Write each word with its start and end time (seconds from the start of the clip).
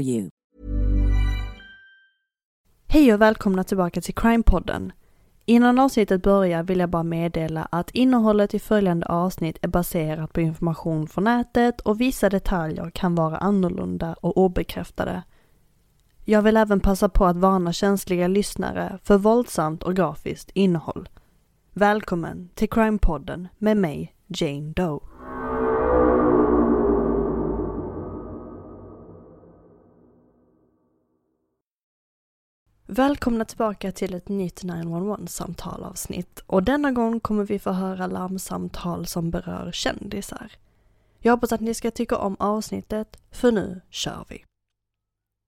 you. 0.00 0.30
Hej 2.90 3.14
och 3.14 3.20
välkomna 3.20 3.64
tillbaka 3.64 4.00
till 4.00 4.14
Crime-podden. 4.14 4.92
Innan 5.44 5.78
avsnittet 5.78 6.22
börjar 6.22 6.62
vill 6.62 6.78
jag 6.78 6.90
bara 6.90 7.02
meddela 7.02 7.68
att 7.70 7.90
innehållet 7.90 8.54
i 8.54 8.58
följande 8.58 9.06
avsnitt 9.06 9.58
är 9.62 9.68
baserat 9.68 10.32
på 10.32 10.40
information 10.40 11.08
från 11.08 11.24
nätet 11.24 11.80
och 11.80 12.00
vissa 12.00 12.30
detaljer 12.30 12.90
kan 12.90 13.14
vara 13.14 13.36
annorlunda 13.36 14.14
och 14.20 14.36
obekräftade. 14.36 15.22
Jag 16.24 16.42
vill 16.42 16.56
även 16.56 16.80
passa 16.80 17.08
på 17.08 17.26
att 17.26 17.36
varna 17.36 17.72
känsliga 17.72 18.28
lyssnare 18.28 18.98
för 19.02 19.18
våldsamt 19.18 19.82
och 19.82 19.96
grafiskt 19.96 20.50
innehåll. 20.54 21.08
Välkommen 21.72 22.48
till 22.54 22.68
Crime-podden 22.68 23.48
med 23.58 23.76
mig, 23.76 24.14
Jane 24.26 24.72
Doe. 24.76 25.00
Välkomna 32.90 33.44
tillbaka 33.44 33.92
till 33.92 34.14
ett 34.14 34.28
nytt 34.28 34.62
911-samtal 34.62 35.84
avsnitt 35.84 36.42
och 36.46 36.62
denna 36.62 36.92
gång 36.92 37.20
kommer 37.20 37.44
vi 37.44 37.58
få 37.58 37.70
höra 37.70 38.06
larmsamtal 38.06 39.06
som 39.06 39.30
berör 39.30 39.72
kändisar. 39.72 40.52
Jag 41.18 41.32
hoppas 41.32 41.52
att 41.52 41.60
ni 41.60 41.74
ska 41.74 41.90
tycka 41.90 42.16
om 42.16 42.36
avsnittet, 42.38 43.16
för 43.30 43.52
nu 43.52 43.80
kör 43.90 44.24
vi. 44.28 44.44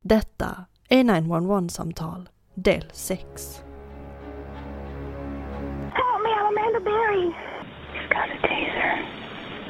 Detta 0.04 0.64
är 0.88 1.04
911-samtal 1.04 2.28
del 2.54 2.84
6. 2.92 3.62
Help 5.92 6.22
me, 6.22 6.30
I'm 6.30 6.46
Amanda 6.48 6.80
Berry. 6.80 7.26
You've 7.94 8.08
got 8.08 8.30
a 8.34 8.38
taser. 8.42 9.19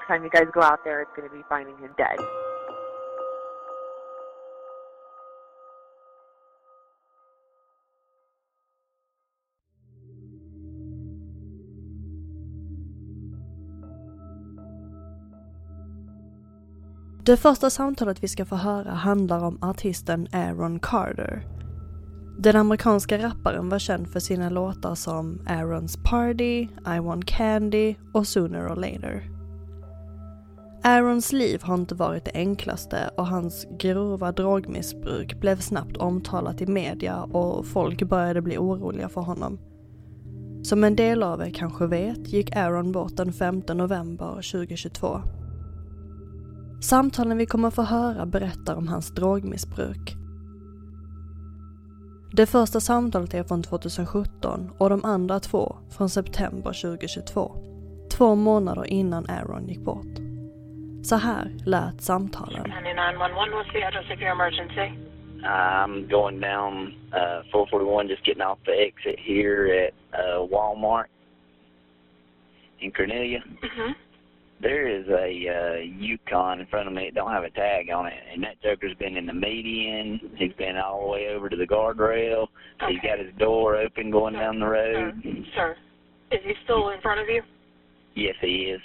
Next 0.00 0.08
time 0.08 0.24
you 0.24 0.30
guys 0.30 0.48
go 0.54 0.62
out 0.62 0.82
there, 0.82 1.02
it's 1.02 1.10
going 1.14 1.28
to 1.28 1.34
be 1.34 1.42
finding 1.48 1.76
him 1.78 1.90
dead. 1.96 2.18
Det 17.24 17.36
första 17.36 17.70
samtalet 17.70 18.22
vi 18.22 18.28
ska 18.28 18.44
få 18.44 18.56
höra 18.56 18.90
handlar 18.90 19.44
om 19.44 19.58
artisten 19.62 20.28
Aaron 20.32 20.80
Carter. 20.80 21.42
Den 22.38 22.56
amerikanska 22.56 23.18
rapparen 23.18 23.68
var 23.68 23.78
känd 23.78 24.08
för 24.08 24.20
sina 24.20 24.50
låtar 24.50 24.94
som 24.94 25.38
Aaron's 25.46 26.04
Party, 26.10 26.68
I 26.96 27.00
Want 27.00 27.24
Candy 27.24 27.94
och 28.14 28.26
Sooner 28.26 28.72
or 28.72 28.76
Later. 28.76 29.39
Aarons 30.82 31.32
liv 31.32 31.62
har 31.62 31.74
inte 31.74 31.94
varit 31.94 32.24
det 32.24 32.30
enklaste 32.34 33.10
och 33.16 33.26
hans 33.26 33.66
grova 33.78 34.32
drogmissbruk 34.32 35.40
blev 35.40 35.56
snabbt 35.56 35.96
omtalat 35.96 36.60
i 36.60 36.66
media 36.66 37.22
och 37.22 37.66
folk 37.66 38.02
började 38.02 38.42
bli 38.42 38.58
oroliga 38.58 39.08
för 39.08 39.20
honom. 39.20 39.58
Som 40.62 40.84
en 40.84 40.96
del 40.96 41.22
av 41.22 41.40
er 41.40 41.50
kanske 41.50 41.86
vet 41.86 42.32
gick 42.32 42.56
Aaron 42.56 42.92
bort 42.92 43.16
den 43.16 43.32
5 43.32 43.62
november 43.68 44.34
2022. 44.52 45.20
Samtalen 46.82 47.38
vi 47.38 47.46
kommer 47.46 47.70
få 47.70 47.82
höra 47.82 48.26
berättar 48.26 48.74
om 48.74 48.88
hans 48.88 49.14
drogmissbruk. 49.14 50.16
Det 52.32 52.46
första 52.46 52.80
samtalet 52.80 53.34
är 53.34 53.42
från 53.42 53.62
2017 53.62 54.70
och 54.78 54.90
de 54.90 55.04
andra 55.04 55.40
två 55.40 55.76
från 55.90 56.10
september 56.10 56.82
2022. 56.82 57.52
Två 58.10 58.34
månader 58.34 58.84
innan 58.84 59.26
Aaron 59.28 59.68
gick 59.68 59.84
bort. 59.84 60.29
Så 61.02 61.16
här 61.16 61.44
lät 61.66 62.00
samtalen. 62.00 62.62
911, 62.70 63.52
what's 63.52 63.72
the 63.72 63.82
address 63.82 64.10
of 64.10 64.20
your 64.20 64.32
emergency? 64.32 65.10
I'm 65.42 66.06
going 66.08 66.40
down 66.40 66.94
uh, 67.12 67.42
441, 67.50 68.08
just 68.08 68.24
getting 68.24 68.42
off 68.42 68.58
the 68.66 68.72
exit 68.72 69.18
here 69.18 69.66
at 69.66 69.94
uh, 70.12 70.46
Walmart 70.46 71.06
in 72.80 72.92
Cornelia. 72.92 73.42
Mm-hmm. 73.62 73.92
There 74.60 74.86
is 74.88 75.08
a 75.08 75.48
uh, 75.48 75.80
Yukon 75.80 76.60
in 76.60 76.66
front 76.66 76.86
of 76.86 76.92
me 76.92 77.04
It 77.04 77.14
don't 77.14 77.32
have 77.32 77.44
a 77.44 77.50
tag 77.50 77.88
on 77.90 78.06
it, 78.06 78.12
and 78.32 78.42
that 78.42 78.60
joker's 78.62 78.94
been 78.98 79.16
in 79.16 79.24
the 79.24 79.32
median. 79.32 80.20
He's 80.36 80.52
been 80.52 80.76
all 80.76 81.00
the 81.00 81.06
way 81.06 81.28
over 81.28 81.48
to 81.48 81.56
the 81.56 81.66
guardrail. 81.66 82.48
He's 82.88 83.00
got 83.00 83.18
his 83.18 83.32
door 83.38 83.76
open 83.76 84.10
going 84.10 84.34
down 84.34 84.60
the 84.60 84.66
road. 84.66 85.22
Sir, 85.22 85.44
sir, 85.54 85.76
is 86.32 86.40
he 86.44 86.52
still 86.64 86.90
in 86.90 87.00
front 87.00 87.20
of 87.20 87.28
you? 87.28 87.42
Yes, 88.14 88.34
he 88.42 88.74
is. 88.74 88.80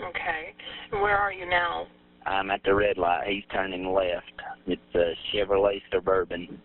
Okay. 0.00 0.54
And 0.92 1.02
where 1.02 1.16
are 1.16 1.32
you 1.32 1.48
now? 1.48 1.86
I'm 2.26 2.50
at 2.50 2.62
the 2.64 2.74
red 2.74 2.98
light. 2.98 3.26
He's 3.28 3.44
turning 3.52 3.92
left. 3.92 4.32
It's 4.66 4.80
a 4.94 5.12
Chevrolet 5.32 5.80
Suburban. 5.92 6.60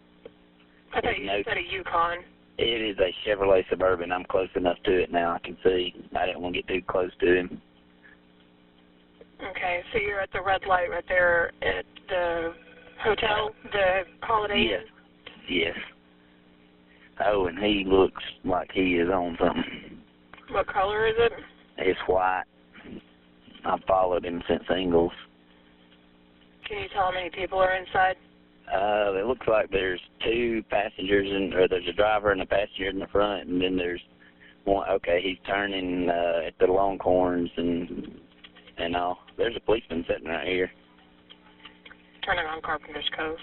I 0.93 1.01
thought 1.01 1.17
you 1.17 1.25
No. 1.25 1.41
said 1.43 1.57
a 1.57 1.61
Yukon. 1.73 2.19
It 2.57 2.81
is 2.81 2.97
a 2.99 3.13
Chevrolet 3.27 3.67
Suburban. 3.69 4.11
I'm 4.11 4.23
close 4.25 4.49
enough 4.55 4.77
to 4.85 5.01
it 5.03 5.11
now. 5.11 5.33
I 5.35 5.39
can 5.39 5.57
see. 5.63 5.93
I 6.15 6.25
didn't 6.25 6.41
want 6.41 6.55
to 6.55 6.61
get 6.61 6.67
too 6.67 6.81
close 6.87 7.11
to 7.19 7.35
him. 7.35 7.61
Okay, 9.51 9.81
so 9.93 9.99
you're 9.99 10.19
at 10.21 10.31
the 10.31 10.41
red 10.41 10.61
light 10.67 10.89
right 10.89 11.03
there 11.07 11.51
at 11.61 11.85
the 12.09 12.53
hotel, 13.03 13.51
the 13.71 14.03
Holiday 14.21 14.67
Yes. 14.71 14.81
Inn? 14.83 15.55
Yes. 15.57 15.77
Oh, 17.25 17.45
and 17.47 17.57
he 17.59 17.83
looks 17.85 18.23
like 18.43 18.71
he 18.73 18.95
is 18.95 19.09
on 19.09 19.37
something. 19.39 20.01
What 20.49 20.67
color 20.67 21.05
is 21.07 21.15
it? 21.17 21.31
It's 21.77 21.99
white. 22.07 22.43
I've 23.67 23.83
followed 23.87 24.25
him 24.25 24.41
since 24.47 24.63
Ingles. 24.75 25.11
Can 26.67 26.81
you 26.81 26.89
tell 26.93 27.05
how 27.05 27.11
many 27.11 27.29
people 27.29 27.59
are 27.59 27.75
inside? 27.75 28.15
Uh, 28.73 29.13
it 29.13 29.25
looks 29.25 29.47
like 29.47 29.69
there's 29.71 30.01
two 30.23 30.63
passengers 30.69 31.27
and 31.29 31.53
or 31.53 31.67
there's 31.67 31.87
a 31.87 31.93
driver 31.93 32.31
and 32.31 32.41
a 32.41 32.45
passenger 32.45 32.89
in 32.89 32.99
the 32.99 33.07
front, 33.07 33.47
and 33.47 33.61
then 33.61 33.77
there's 33.77 34.01
one. 34.65 34.89
Okay, 34.89 35.21
he's 35.23 35.37
turning 35.47 36.09
uh, 36.09 36.47
at 36.47 36.53
the 36.59 36.65
Longhorns 36.65 37.49
and 37.55 38.19
and 38.77 38.95
all. 38.95 39.19
There's 39.37 39.55
a 39.55 39.61
policeman 39.61 40.03
sitting 40.07 40.27
right 40.27 40.47
here. 40.47 40.69
Turning 42.25 42.45
on 42.45 42.61
Carpenter's 42.61 43.09
Cove. 43.15 43.37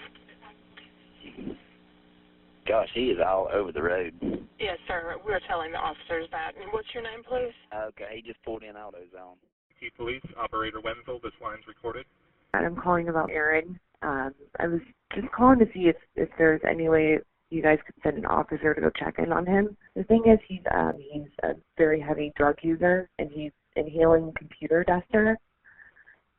Gosh, 2.68 2.88
he 2.94 3.06
is 3.06 3.18
all 3.26 3.48
over 3.52 3.72
the 3.72 3.82
road. 3.82 4.12
Yes, 4.58 4.78
sir. 4.86 5.16
We're 5.24 5.40
telling 5.48 5.72
the 5.72 5.78
officers 5.78 6.28
that. 6.32 6.52
And 6.60 6.70
what's 6.72 6.88
your 6.92 7.02
name, 7.02 7.22
please? 7.26 7.52
Okay, 7.74 8.16
he 8.16 8.22
just 8.22 8.42
pulled 8.42 8.62
in 8.62 8.74
AutoZone. 8.74 9.36
Key 9.84 9.90
Police, 9.98 10.22
Operator 10.38 10.80
Wenzel, 10.80 11.20
this 11.22 11.34
line's 11.42 11.66
recorded. 11.68 12.06
I'm 12.54 12.74
calling 12.74 13.10
about 13.10 13.30
Aaron. 13.30 13.78
Um, 14.00 14.32
I 14.58 14.66
was 14.66 14.80
just 15.14 15.30
calling 15.30 15.58
to 15.58 15.66
see 15.74 15.88
if 15.88 15.96
if 16.16 16.30
there's 16.38 16.62
any 16.66 16.88
way 16.88 17.18
you 17.50 17.60
guys 17.62 17.78
could 17.84 17.94
send 18.02 18.16
an 18.16 18.24
officer 18.24 18.72
to 18.72 18.80
go 18.80 18.90
check 18.98 19.16
in 19.18 19.30
on 19.30 19.44
him. 19.44 19.76
The 19.94 20.04
thing 20.04 20.22
is, 20.26 20.38
he's 20.48 20.62
um, 20.74 20.94
he's 20.96 21.28
a 21.42 21.50
very 21.76 22.00
heavy 22.00 22.32
drug 22.34 22.56
user, 22.62 23.10
and 23.18 23.30
he's 23.30 23.52
inhaling 23.76 24.32
computer 24.38 24.84
duster, 24.84 25.36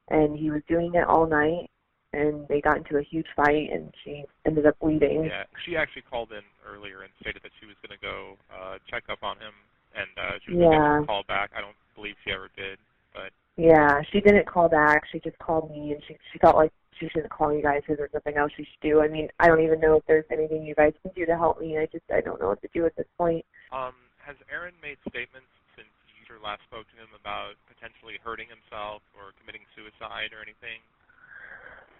and 0.09 0.35
he 0.35 0.49
was 0.49 0.63
doing 0.67 0.95
it 0.95 1.07
all 1.07 1.27
night. 1.27 1.69
And 2.13 2.47
they 2.47 2.61
got 2.61 2.77
into 2.77 2.97
a 2.97 3.03
huge 3.03 3.27
fight, 3.35 3.69
and 3.71 3.93
she 4.03 4.23
ended 4.47 4.65
up 4.65 4.79
bleeding. 4.79 5.25
Yeah, 5.25 5.43
she 5.65 5.77
actually 5.77 6.03
called 6.09 6.31
in 6.31 6.41
earlier 6.65 7.03
and 7.03 7.11
stated 7.21 7.43
that 7.43 7.51
she 7.59 7.67
was 7.67 7.75
going 7.85 7.93
to 7.93 8.01
go 8.01 8.37
uh, 8.49 8.77
check 8.89 9.03
up 9.07 9.21
on 9.21 9.37
him, 9.37 9.53
and 9.93 10.09
uh, 10.17 10.39
she 10.43 10.53
was 10.53 10.65
going 10.65 10.71
Yeah. 10.71 11.01
to 11.01 11.05
call 11.05 11.23
back. 11.27 11.51
I 11.55 11.61
don't 11.61 11.75
believe 11.93 12.15
she 12.23 12.31
ever 12.31 12.49
did, 12.55 12.79
but 13.15 13.31
Yeah, 13.55 14.01
she 14.11 14.19
didn't 14.19 14.45
call 14.45 14.67
back. 14.67 15.03
She 15.11 15.19
just 15.19 15.39
called 15.39 15.71
me, 15.71 15.93
and 15.93 16.03
she 16.07 16.17
she 16.31 16.39
felt 16.39 16.57
like 16.57 16.71
she 16.99 17.07
shouldn't 17.09 17.31
call 17.31 17.53
you 17.55 17.63
guys 17.63 17.81
because 17.81 17.97
there's 17.97 18.13
nothing 18.13 18.37
else 18.37 18.51
she 18.55 18.63
should 18.63 18.83
do. 18.83 19.01
I 19.01 19.07
mean, 19.07 19.27
I 19.39 19.47
don't 19.47 19.63
even 19.63 19.79
know 19.79 19.97
if 19.97 20.03
there's 20.07 20.25
anything 20.31 20.63
you 20.63 20.75
guys 20.75 20.93
can 21.01 21.11
do 21.15 21.25
to 21.25 21.35
help 21.35 21.59
me. 21.59 21.77
I 21.77 21.87
just 21.87 22.05
I 22.13 22.21
don't 22.21 22.39
know 22.39 22.49
what 22.49 22.61
to 22.61 22.69
do 22.73 22.85
at 22.85 22.95
this 22.95 23.07
point. 23.17 23.45
um, 23.71 23.95
has 24.19 24.35
Aaron 24.51 24.73
made 24.81 24.97
statements 25.07 25.47
since 25.75 25.87
you 26.29 26.35
last 26.43 26.61
spoke 26.67 26.85
to 26.89 26.97
him 26.97 27.09
about 27.19 27.53
potentially 27.69 28.17
hurting 28.23 28.47
himself 28.49 29.01
or 29.15 29.31
committing 29.39 29.61
suicide 29.75 30.33
or 30.33 30.41
anything? 30.41 30.81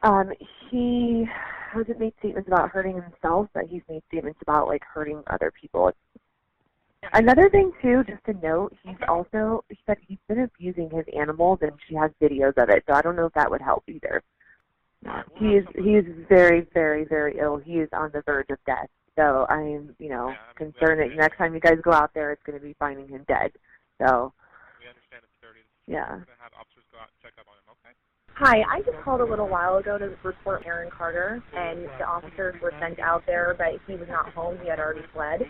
Um, 0.04 0.34
he 0.70 1.26
hasn't 1.72 2.00
made 2.00 2.14
statements 2.20 2.48
about 2.48 2.70
hurting 2.70 3.02
himself, 3.02 3.48
but 3.54 3.66
he's 3.70 3.82
made 3.90 4.04
statements 4.08 4.40
about 4.42 4.68
like 4.68 4.84
hurting 4.84 5.24
other 5.28 5.52
people. 5.52 5.92
Another 7.14 7.50
thing 7.50 7.72
too, 7.82 8.04
just 8.08 8.24
to 8.26 8.34
note, 8.46 8.74
he's 8.84 8.96
also 9.08 9.64
he 9.70 9.78
said 9.86 9.98
he's 10.08 10.18
been 10.28 10.42
abusing 10.42 10.90
his 10.90 11.06
animals, 11.18 11.60
and 11.62 11.72
she 11.88 11.96
has 11.96 12.12
videos 12.22 12.58
of 12.58 12.70
it. 12.70 12.84
So 12.88 12.94
I 12.94 13.02
don't 13.02 13.16
know 13.16 13.26
if 13.28 13.34
that 13.34 13.50
would 13.50 13.62
help 13.62 13.84
either. 13.88 14.24
He 15.38 15.50
is 15.56 15.66
he 15.76 15.92
is 15.96 16.06
very 16.28 16.68
very 16.74 17.06
very 17.06 17.38
ill. 17.40 17.58
He 17.58 17.74
is 17.74 17.90
on 17.94 18.12
the 18.14 18.22
verge 18.26 18.50
of 18.50 18.58
death. 18.66 18.88
So 19.18 19.46
I'm 19.50 19.96
you 20.00 20.10
know 20.10 20.30
Yeah, 20.30 20.36
I 20.60 20.64
mean, 20.64 20.74
concerned 20.74 21.00
that 21.00 21.16
next 21.16 21.38
time 21.38 21.54
you 21.54 21.60
guys 21.60 21.78
go 21.84 21.92
out 21.92 22.12
there, 22.14 22.32
it's 22.32 22.44
going 22.44 22.58
to 22.60 22.66
be 22.66 22.76
finding 22.80 23.08
him 23.08 23.24
dead. 23.28 23.52
So 24.02 24.34
We 24.82 24.90
understand 24.90 25.24
it's 25.24 25.38
dirty. 25.42 25.62
yeah. 25.88 26.10
We're 26.20 26.26
going 26.26 26.38
to 26.38 26.44
have 26.44 26.54
officers 26.60 26.84
go 26.92 26.98
out 27.00 27.10
and 27.14 27.20
check 27.22 27.34
up 27.40 27.46
on 27.48 27.56
him, 27.56 27.78
okay? 27.80 27.94
Hi, 28.36 28.66
I 28.70 28.82
just 28.82 29.02
called 29.06 29.22
a 29.22 29.26
little 29.26 29.48
while 29.48 29.78
ago 29.78 29.98
to 29.98 30.12
report 30.24 30.64
Aaron 30.66 30.90
Carter, 30.92 31.42
and 31.56 31.86
the 32.00 32.04
officers 32.04 32.56
were 32.62 32.74
sent 32.82 33.00
out 33.00 33.24
there, 33.26 33.56
but 33.58 33.80
he 33.88 33.96
was 33.96 34.10
not 34.10 34.34
home. 34.34 34.58
He 34.62 34.68
had 34.68 34.78
already 34.80 35.06
fled. 35.14 35.44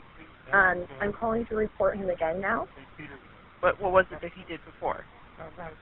Um, 0.53 0.85
I'm 1.01 1.13
calling 1.13 1.45
to 1.47 1.55
report 1.55 1.97
him 1.97 2.09
again 2.09 2.39
now. 2.39 2.67
What 3.61 3.81
what 3.81 3.91
was 3.91 4.05
it 4.11 4.21
that 4.21 4.31
he 4.33 4.43
did 4.47 4.59
before? 4.65 5.05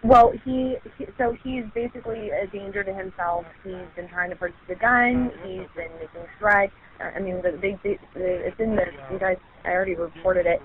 Well, 0.04 0.34
he, 0.44 0.76
he 0.98 1.06
so 1.18 1.36
he's 1.44 1.64
basically 1.76 2.30
a 2.32 2.48
danger 2.48 2.84
to 2.84 2.94
himself. 2.94 3.46
He's 3.64 3.86
been 3.96 4.10
trying 4.10 4.30
to 4.32 4.36
purchase 4.36 4.58
a 4.70 4.76
gun. 4.76 5.32
He's 5.44 5.68
been 5.76 5.92
making 6.00 6.28
threats. 6.40 6.72
Uh, 7.00 7.12
I 7.16 7.20
mean, 7.20 7.42
the, 7.42 7.58
they, 7.62 7.78
they, 7.84 8.00
the, 8.14 8.48
it's 8.48 8.60
in 8.60 8.76
the 8.76 8.86
you 9.12 9.20
guys. 9.20 9.38
I 9.64 9.70
already 9.70 9.96
reported 9.96 10.46
it. 10.46 10.62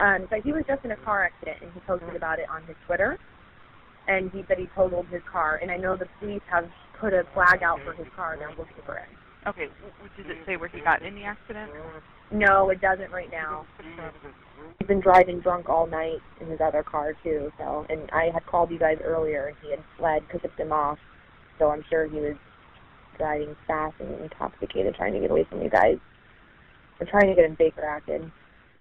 Um, 0.00 0.26
but 0.30 0.40
he 0.42 0.52
was 0.52 0.62
just 0.68 0.84
in 0.84 0.92
a 0.92 0.96
car 0.96 1.24
accident, 1.24 1.58
and 1.62 1.72
he 1.72 1.80
posted 1.80 2.14
about 2.14 2.38
it 2.38 2.46
on 2.48 2.64
his 2.66 2.76
Twitter. 2.86 3.18
And 4.06 4.30
he 4.30 4.44
said 4.46 4.58
he 4.58 4.66
totaled 4.74 5.06
his 5.08 5.22
car. 5.30 5.58
And 5.60 5.70
I 5.70 5.76
know 5.76 5.96
the 5.96 6.06
police 6.20 6.42
have 6.50 6.70
put 7.00 7.12
a 7.12 7.24
flag 7.34 7.62
out 7.62 7.80
for 7.84 7.92
his 7.92 8.06
car, 8.14 8.32
and 8.32 8.40
they're 8.40 8.50
looking 8.50 8.82
for 8.86 8.96
it. 8.96 9.08
Okay, 9.48 9.68
w- 9.80 9.94
w- 9.96 10.12
does 10.16 10.28
it 10.28 10.44
say 10.44 10.56
where 10.56 10.68
he 10.68 10.80
got 10.80 11.00
in 11.00 11.14
the 11.14 11.24
accident? 11.24 11.72
No, 12.30 12.68
it 12.68 12.82
doesn't 12.82 13.10
right 13.10 13.30
now. 13.32 13.64
He's 14.78 14.86
been 14.86 15.00
driving 15.00 15.40
drunk 15.40 15.70
all 15.70 15.86
night 15.86 16.20
in 16.42 16.48
his 16.48 16.60
other 16.60 16.82
car 16.82 17.14
too. 17.24 17.50
So, 17.56 17.86
and 17.88 18.10
I 18.12 18.28
had 18.34 18.44
called 18.44 18.70
you 18.70 18.78
guys 18.78 18.98
earlier, 19.02 19.46
and 19.46 19.56
he 19.62 19.70
had 19.70 19.80
fled 19.96 20.26
because 20.26 20.42
tipped 20.42 20.60
him 20.60 20.70
off. 20.70 20.98
So 21.58 21.70
I'm 21.70 21.82
sure 21.88 22.06
he 22.06 22.20
was 22.20 22.36
driving 23.16 23.56
fast 23.66 23.94
and 24.00 24.20
intoxicated, 24.20 24.94
trying 24.94 25.14
to 25.14 25.20
get 25.20 25.30
away 25.30 25.46
from 25.48 25.62
you 25.62 25.70
guys. 25.70 25.96
We're 27.00 27.10
trying 27.10 27.28
to 27.28 27.34
get 27.34 27.46
him 27.46 27.56
Baker 27.58 27.84
acted. 27.84 28.30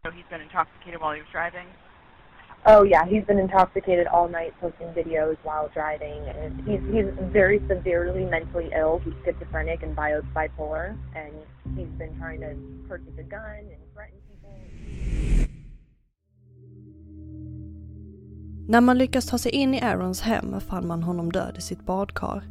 So 0.06 0.12
he's 0.12 0.26
been 0.30 0.42
intoxicated 0.42 1.00
while 1.00 1.14
he 1.14 1.22
was 1.22 1.30
driving. 1.32 1.68
Oh 2.66 2.84
yeah, 2.84 3.06
he's 3.06 3.24
been 3.24 3.40
intoxicated 3.40 4.08
all 4.08 4.28
night, 4.28 4.54
posting 4.60 4.88
videos 4.88 5.38
while 5.44 5.70
driving, 5.74 6.22
and 6.28 6.68
he's 6.68 6.82
he's 6.92 7.06
very 7.32 7.62
severely 7.68 8.26
mentally 8.26 8.70
ill. 8.76 9.02
He's 9.06 9.14
schizophrenic 9.24 9.84
and 9.84 9.96
bio, 9.96 10.22
bipolar, 10.36 10.98
and 11.16 11.34
he's 11.78 11.94
been 11.98 12.18
trying 12.18 12.42
to 12.42 12.56
purchase 12.90 13.18
a 13.18 13.24
gun 13.24 13.60
and 13.60 13.94
threaten 13.94 14.20
people. 14.28 14.54
När 18.70 18.82
man 18.82 18.98
lyckas 18.98 19.26
ta 19.26 19.38
sig 19.38 19.52
in 19.52 19.74
i 19.74 19.82
Aarons 19.82 20.22
hem 20.22 20.62
fann 20.62 20.88
man 20.88 21.04
honom 21.04 21.32
död 21.32 21.56
i 21.58 21.62
sitt 21.62 21.86
badkar. 21.86 22.44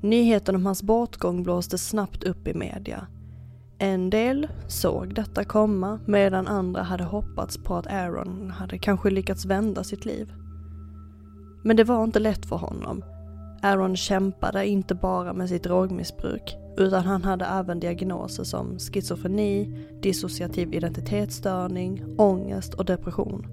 Nyheten 0.00 0.54
om 0.54 0.66
hans 0.66 0.82
bortgång 0.82 1.42
blåste 1.42 1.78
snabbt 1.78 2.24
upp 2.24 2.48
i 2.48 2.54
media. 2.54 3.06
En 3.82 4.10
del 4.10 4.48
såg 4.68 5.14
detta 5.14 5.44
komma 5.44 6.00
medan 6.06 6.46
andra 6.48 6.82
hade 6.82 7.04
hoppats 7.04 7.58
på 7.58 7.74
att 7.74 7.86
Aaron 7.86 8.50
hade 8.50 8.78
kanske 8.78 9.10
lyckats 9.10 9.44
vända 9.44 9.84
sitt 9.84 10.04
liv. 10.04 10.32
Men 11.64 11.76
det 11.76 11.84
var 11.84 12.04
inte 12.04 12.18
lätt 12.18 12.46
för 12.46 12.56
honom. 12.56 13.04
Aaron 13.62 13.96
kämpade 13.96 14.66
inte 14.66 14.94
bara 14.94 15.32
med 15.32 15.48
sitt 15.48 15.62
drogmissbruk 15.62 16.56
utan 16.76 17.04
han 17.04 17.24
hade 17.24 17.44
även 17.44 17.80
diagnoser 17.80 18.44
som 18.44 18.78
schizofreni, 18.78 19.86
dissociativ 20.02 20.74
identitetsstörning, 20.74 22.04
ångest 22.18 22.74
och 22.74 22.84
depression. 22.84 23.46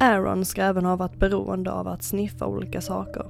Aaron 0.00 0.44
ska 0.44 0.62
även 0.62 0.84
ha 0.84 0.96
varit 0.96 1.18
beroende 1.18 1.72
av 1.72 1.88
att 1.88 2.02
sniffa 2.02 2.46
olika 2.46 2.80
saker. 2.80 3.26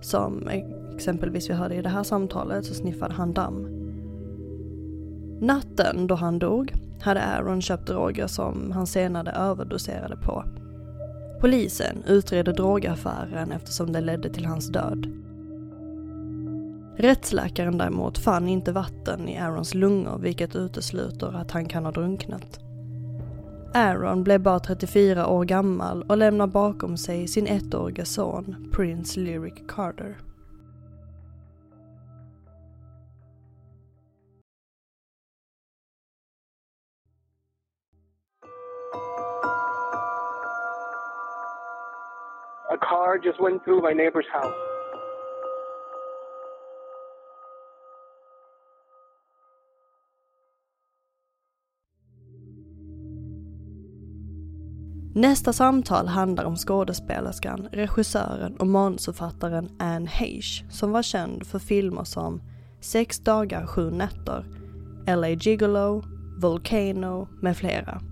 Som 0.00 0.48
exempelvis 0.94 1.50
vi 1.50 1.54
hörde 1.54 1.74
i 1.74 1.82
det 1.82 1.88
här 1.88 2.02
samtalet 2.02 2.64
så 2.64 2.74
sniffade 2.74 3.14
han 3.14 3.32
damm. 3.32 3.81
Natten 5.42 6.06
då 6.06 6.14
han 6.14 6.38
dog 6.38 6.72
hade 7.00 7.22
Aaron 7.22 7.62
köpt 7.62 7.86
droger 7.86 8.26
som 8.26 8.72
han 8.72 8.86
senare 8.86 9.30
överdoserade 9.30 10.16
på. 10.16 10.44
Polisen 11.40 12.02
utreder 12.06 12.52
drogaffären 12.52 13.52
eftersom 13.52 13.92
det 13.92 14.00
ledde 14.00 14.30
till 14.30 14.46
hans 14.46 14.68
död. 14.68 15.06
Rättsläkaren 16.96 17.78
däremot 17.78 18.18
fann 18.18 18.48
inte 18.48 18.72
vatten 18.72 19.28
i 19.28 19.38
Aarons 19.38 19.74
lungor 19.74 20.18
vilket 20.18 20.56
utesluter 20.56 21.36
att 21.36 21.50
han 21.50 21.66
kan 21.66 21.84
ha 21.84 21.92
drunknat. 21.92 22.60
Aaron 23.74 24.24
blev 24.24 24.40
bara 24.40 24.60
34 24.60 25.26
år 25.26 25.44
gammal 25.44 26.02
och 26.02 26.16
lämnar 26.16 26.46
bakom 26.46 26.96
sig 26.96 27.28
sin 27.28 27.46
ettåriga 27.46 28.04
son 28.04 28.70
Prince 28.72 29.20
Lyric 29.20 29.54
Carter. 29.68 30.16
A 42.72 42.76
car 42.76 43.18
just 43.24 43.40
went 43.40 43.64
through 43.64 43.82
my 43.82 43.92
neighbor's 43.92 44.28
house. 44.32 44.54
Nästa 55.14 55.52
samtal 55.52 56.06
handlar 56.06 56.44
om 56.44 56.56
skådespelerskan, 56.56 57.68
regissören 57.72 58.56
och 58.56 58.66
manusförfattaren 58.66 59.68
Anne 59.78 60.08
Heche 60.10 60.70
som 60.70 60.92
var 60.92 61.02
känd 61.02 61.46
för 61.46 61.58
filmer 61.58 62.04
som 62.04 62.40
Sex 62.80 63.18
dagar, 63.18 63.66
sju 63.66 63.90
nätter, 63.90 64.44
LA 65.06 65.28
Gigolo, 65.28 66.02
Volcano 66.40 67.28
med 67.42 67.56
flera. 67.56 68.11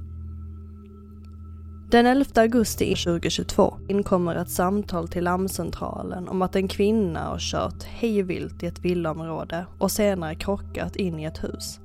Den 1.90 2.06
11 2.06 2.25
augusti 2.42 2.94
2022 2.94 3.73
inkommer 3.88 4.35
ett 4.37 4.49
samtal 4.49 5.09
till 5.09 5.25
larmcentralen 5.25 6.28
om 6.28 6.42
att 6.42 6.56
en 6.56 6.68
kvinna 6.68 7.20
har 7.20 7.38
kört 7.38 7.82
hejvilt 7.82 8.62
i 8.62 8.66
ett 8.66 8.85
villaområde 8.85 9.66
och 9.78 9.90
senare 9.90 10.35
krockat 10.35 10.97
in 10.97 11.18
i 11.18 11.25
ett 11.25 11.44
hus. 11.44 11.80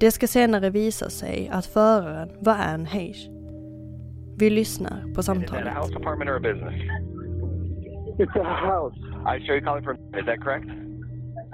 Det 0.00 0.10
ska 0.10 0.26
senare 0.26 0.70
visa 0.70 1.10
sig 1.10 1.48
att 1.52 1.66
föraren 1.66 2.28
var 2.40 2.54
Anne 2.54 2.88
Heche. 2.88 3.30
Vi 4.38 4.50
lyssnar 4.50 5.00
på 5.02 5.08
Is 5.08 5.14
that 5.14 5.18
a 5.18 5.22
samtalet. 5.22 5.74
house 5.74 5.96
apartment 5.96 6.30
or 6.30 6.36
a 6.36 6.40
business? 6.40 6.74
It's 8.18 8.40
a 8.40 8.44
house. 8.44 8.96
I 9.26 9.46
show 9.46 9.54
you 9.54 9.64
calling 9.64 9.84
from. 9.84 9.96
Is 9.96 10.26
that 10.26 10.40
correct? 10.44 10.66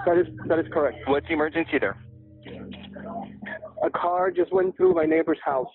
That 0.07 0.17
is 0.19 0.27
that 0.49 0.59
is 0.59 0.73
correct. 0.73 0.97
What's 1.09 1.27
the 1.29 1.33
emergency 1.35 1.79
there? 1.79 1.97
A 3.89 3.91
car 3.91 4.31
just 4.31 4.53
went 4.53 4.77
through 4.77 4.95
my 4.95 5.07
neighbor's 5.15 5.43
house, 5.45 5.73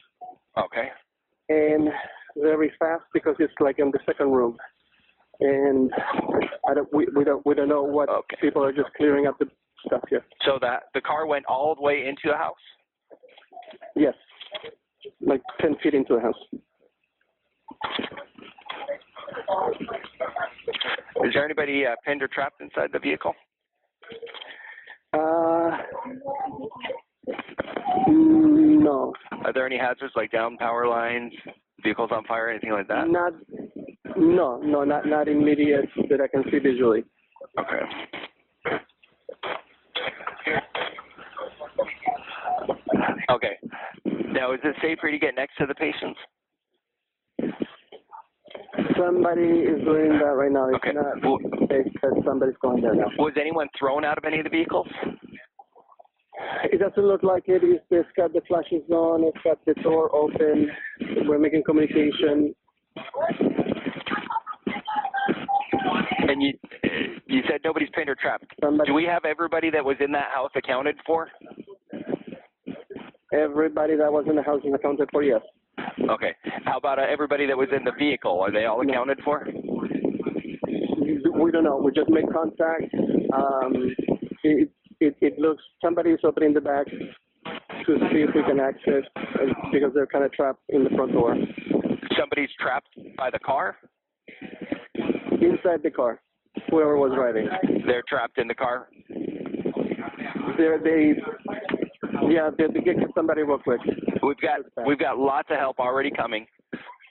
Okay. 0.65 0.87
And 1.51 1.89
very 2.37 2.71
fast 2.79 3.03
because 3.13 3.35
it's 3.39 3.53
like 3.59 3.79
in 3.79 3.91
the 3.91 3.99
second 4.05 4.31
room, 4.31 4.57
and 5.39 5.91
I 6.69 6.73
don't 6.73 6.93
we, 6.93 7.07
we 7.15 7.23
don't 7.23 7.45
we 7.45 7.55
don't 7.55 7.69
know 7.69 7.83
what 7.83 8.09
people 8.39 8.63
are 8.63 8.71
just 8.71 8.89
clearing 8.95 9.27
up 9.27 9.37
the 9.39 9.47
stuff 9.85 10.01
here. 10.09 10.25
So 10.45 10.57
that 10.61 10.83
the 10.93 11.01
car 11.01 11.25
went 11.25 11.45
all 11.45 11.75
the 11.75 11.81
way 11.81 12.05
into 12.07 12.23
the 12.25 12.37
house. 12.37 12.55
Yes, 13.95 14.13
like 15.19 15.41
ten 15.59 15.75
feet 15.83 15.93
into 15.93 16.15
the 16.15 16.21
house. 16.21 16.61
Is 21.23 21.33
there 21.33 21.45
anybody 21.45 21.85
uh, 21.85 21.95
pinned 22.05 22.21
or 22.23 22.27
trapped 22.27 22.61
inside 22.61 22.89
the 22.93 22.99
vehicle? 22.99 23.33
Uh, 25.13 25.77
mm, 28.07 28.40
Are 29.43 29.53
there 29.53 29.65
any 29.65 29.77
hazards 29.77 30.13
like 30.15 30.31
down 30.31 30.57
power 30.57 30.87
lines, 30.87 31.33
vehicles 31.83 32.09
on 32.11 32.23
fire, 32.25 32.49
anything 32.49 32.71
like 32.71 32.87
that? 32.87 33.07
not 33.07 33.33
no 34.17 34.59
no 34.61 34.83
not 34.83 35.05
not 35.07 35.27
immediate 35.27 35.85
that 36.09 36.21
I 36.21 36.27
can 36.27 36.43
see 36.51 36.59
visually. 36.59 37.03
Okay. 37.59 37.81
Okay. 43.29 43.57
Now, 44.33 44.53
is 44.53 44.59
it 44.63 44.75
safe 44.81 44.97
for 44.99 45.07
you 45.09 45.19
to 45.19 45.25
get 45.25 45.35
next 45.35 45.55
to 45.57 45.65
the 45.65 45.75
patients? 45.75 46.19
Somebody 48.97 49.41
is 49.41 49.83
doing 49.83 50.19
that 50.19 50.35
right 50.35 50.51
now. 50.51 50.69
It's 50.69 50.83
not 50.93 51.69
safe 51.69 51.91
because 51.93 52.13
somebody's 52.25 52.55
going 52.61 52.81
there 52.81 52.93
now. 52.93 53.07
Was 53.17 53.33
anyone 53.39 53.67
thrown 53.77 54.05
out 54.05 54.17
of 54.17 54.25
any 54.25 54.39
of 54.39 54.43
the 54.43 54.49
vehicles? 54.49 54.87
It 56.63 56.79
doesn't 56.79 57.03
look 57.03 57.23
like 57.23 57.43
it. 57.47 57.61
It's, 57.63 57.83
it's 57.89 58.09
got 58.15 58.33
the 58.33 58.41
flashes 58.47 58.83
on. 58.91 59.23
It's 59.23 59.37
got 59.43 59.63
the 59.65 59.73
door 59.81 60.13
open. 60.15 60.69
We're 61.25 61.39
making 61.39 61.63
communication. 61.63 62.53
And 66.27 66.41
you 66.41 66.53
you 67.27 67.41
said 67.49 67.61
nobody's 67.63 67.89
pinned 67.93 68.09
or 68.09 68.15
trapped. 68.15 68.45
Do 68.85 68.93
we 68.93 69.05
have 69.05 69.25
everybody 69.25 69.69
that 69.71 69.83
was 69.83 69.97
in 69.99 70.11
that 70.11 70.29
house 70.33 70.51
accounted 70.55 70.95
for? 71.05 71.29
Everybody 73.33 73.95
that 73.95 74.11
was 74.11 74.25
in 74.29 74.35
the 74.35 74.43
house 74.43 74.61
is 74.65 74.73
accounted 74.73 75.09
for. 75.11 75.23
Yes. 75.23 75.41
Okay. 76.09 76.35
How 76.65 76.77
about 76.77 76.99
uh, 76.99 77.03
everybody 77.09 77.47
that 77.47 77.57
was 77.57 77.69
in 77.75 77.83
the 77.83 77.93
vehicle? 77.97 78.39
Are 78.39 78.51
they 78.51 78.65
all 78.65 78.81
accounted 78.81 79.19
for? 79.23 79.47
We 81.33 81.51
don't 81.51 81.63
know. 81.63 81.77
We 81.77 81.91
just 81.91 82.09
make 82.09 82.31
contact. 82.31 82.93
Um, 83.33 83.95
it, 84.43 84.69
it, 85.01 85.15
it 85.21 85.39
looks 85.39 85.63
somebody 85.83 86.11
is 86.11 86.19
opening 86.23 86.53
the 86.53 86.61
back 86.61 86.85
to 86.87 87.97
see 88.11 88.21
if 88.21 88.29
we 88.35 88.43
can 88.43 88.59
access 88.59 89.03
uh, 89.15 89.21
because 89.71 89.91
they're 89.93 90.07
kind 90.07 90.23
of 90.23 90.31
trapped 90.31 90.61
in 90.69 90.83
the 90.83 90.89
front 90.91 91.11
door 91.11 91.35
Somebody's 92.17 92.49
trapped 92.59 92.89
by 93.17 93.29
the 93.29 93.39
car? 93.39 93.77
inside 95.41 95.81
the 95.83 95.89
car. 95.89 96.21
Whoever 96.69 96.97
was 96.97 97.11
driving. 97.15 97.47
They're 97.85 98.03
trapped 98.07 98.37
in 98.37 98.47
the 98.47 98.53
car? 98.55 98.89
They're, 100.57 100.79
they, 100.79 101.13
yeah, 102.29 102.49
they, 102.57 102.65
they 102.67 102.81
get 102.81 102.95
somebody 103.15 103.41
real 103.41 103.57
quick. 103.57 103.79
We've 104.21 104.37
got 104.37 104.59
we've 104.85 104.99
got 104.99 105.17
lots 105.17 105.47
of 105.49 105.57
help 105.57 105.79
already 105.79 106.11
coming. 106.11 106.45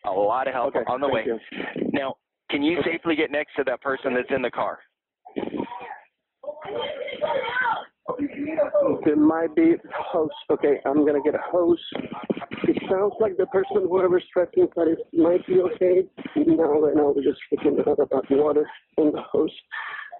A 0.06 0.10
lot 0.10 0.46
of 0.46 0.54
help 0.54 0.74
on 0.88 1.00
the 1.00 1.08
way. 1.08 1.24
thank 1.50 1.92
Now, 1.92 2.14
can 2.50 2.62
you 2.62 2.78
safely 2.84 3.16
get 3.16 3.30
next 3.30 3.54
to 3.56 3.64
that 3.64 3.80
person 3.82 4.14
that's 4.14 4.30
in 4.34 4.42
the 4.42 4.50
car? 4.50 4.78
There 9.04 9.16
might 9.16 9.54
be 9.54 9.74
hose. 9.94 10.28
Okay, 10.50 10.80
I'm 10.84 11.06
gonna 11.06 11.22
get 11.22 11.34
a 11.34 11.40
hose. 11.42 11.80
It 12.64 12.76
sounds 12.90 13.14
like 13.20 13.36
the 13.36 13.46
person, 13.46 13.86
whoever's 13.88 14.24
trapped 14.32 14.56
inside, 14.56 14.88
it 14.88 14.98
might 15.12 15.46
be 15.46 15.60
okay. 15.60 16.02
Now, 16.36 16.80
right 16.80 16.94
now, 16.94 17.12
we're 17.14 17.22
just 17.22 17.40
freaking 17.52 17.86
out 17.86 17.98
about 17.98 18.30
water 18.30 18.68
and 18.98 19.14
the 19.14 19.22
hose. 19.22 19.50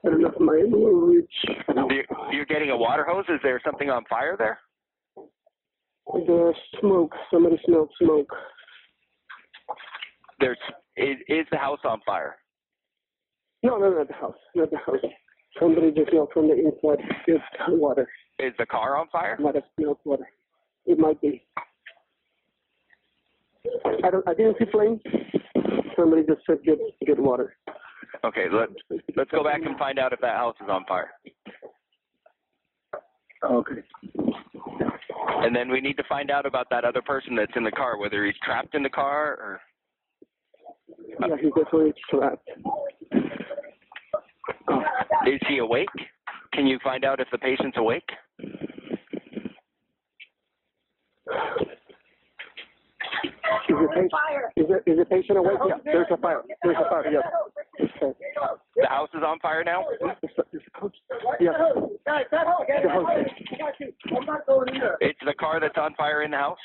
I 0.05 0.09
don't 0.09 0.23
know 0.23 0.29
if 0.29 0.41
my 0.41 0.63
will 0.65 0.93
reach. 0.93 1.31
You're, 1.69 2.05
you're 2.33 2.47
getting 2.47 2.71
a 2.71 2.77
water 2.77 3.05
hose. 3.09 3.27
Is 3.29 3.41
there 3.43 3.61
something 3.65 3.91
on 3.91 4.05
fire 4.09 4.37
there? 4.39 4.59
The 6.07 6.55
smoke. 6.81 7.13
Somebody 7.31 7.61
smelled 7.67 7.91
smoke. 8.01 8.33
There's 10.41 10.59
is, 10.97 11.17
is 11.29 11.47
the 11.51 11.59
house 11.59 11.81
on 11.85 12.01
fire? 12.07 12.37
No, 13.63 13.77
no, 13.77 13.91
not 13.91 14.09
the 14.09 14.15
house. 14.15 14.35
Not 14.55 14.71
the 14.71 14.79
house. 14.79 14.97
Somebody 15.59 15.91
just 15.93 16.13
yelled 16.13 16.31
from 16.33 16.49
the 16.49 16.55
inside. 16.55 17.05
It's 17.27 17.45
water. 17.69 18.09
Is 18.43 18.55
the 18.59 18.67
car 18.67 18.97
on 18.97 19.09
fire? 19.09 19.37
Might 19.41 19.55
have 19.57 19.65
smelled 19.77 19.99
water. 20.05 20.29
It 20.87 20.99
might 20.99 21.21
be. 21.21 21.43
I 24.05 24.11
don't. 24.11 24.27
I 24.27 24.35
didn't 24.35 24.57
see 24.59 24.65
flames. 24.73 25.01
Somebody 25.97 26.23
just 26.27 26.41
said 26.47 26.59
get 26.65 26.79
get 27.07 27.19
water. 27.19 27.55
Okay, 28.25 28.47
let 28.51 28.69
let's 29.17 29.31
go 29.31 29.45
back 29.45 29.61
and 29.65 29.77
find 29.79 29.99
out 29.99 30.13
if 30.13 30.21
that 30.21 30.37
house 30.37 30.57
is 30.63 30.69
on 30.71 30.85
fire. 30.87 31.11
Okay. 33.45 33.83
And 35.43 35.55
then 35.57 35.71
we 35.71 35.81
need 35.81 35.97
to 35.97 36.05
find 36.09 36.31
out 36.31 36.45
about 36.47 36.69
that 36.71 36.85
other 36.85 37.01
person 37.03 37.35
that's 37.35 37.53
in 37.57 37.65
the 37.65 37.71
car, 37.71 37.99
whether 37.99 38.25
he's 38.27 38.35
trapped 38.45 38.75
in 38.75 38.83
the 38.83 38.91
car 38.91 39.33
or 39.33 39.61
Yeah, 41.21 41.37
he's 41.41 41.53
definitely 41.55 41.93
trapped. 42.11 42.49
is 45.27 45.41
he 45.49 45.59
awake? 45.59 45.89
Can 46.53 46.67
you 46.67 46.79
find 46.83 47.05
out 47.05 47.21
if 47.21 47.29
the 47.33 47.39
patient's 47.39 47.79
awake? 47.79 48.09
Is 53.69 53.77
the 53.77 53.89
patient? 53.95 54.13
Is 54.57 54.67
the, 54.69 54.77
is 54.91 54.99
the 54.99 55.05
patient 55.05 55.39
awake? 55.39 55.59
Yeah. 55.67 55.75
There's 55.85 56.07
a 56.11 56.17
fire. 56.17 56.43
There's 56.63 56.77
a 56.77 56.89
fire. 56.89 57.05
Yes. 57.11 57.25
The 58.77 58.89
house 58.89 59.09
is 59.15 59.23
on 59.25 59.39
fire 59.41 59.63
now? 59.65 59.85
Yes. 60.01 60.17
It's 65.01 65.19
the 65.25 65.35
car 65.39 65.61
that's 65.61 65.77
on 65.77 65.95
fire 65.95 66.23
in 66.23 66.31
the 66.31 66.37
house? 66.37 66.59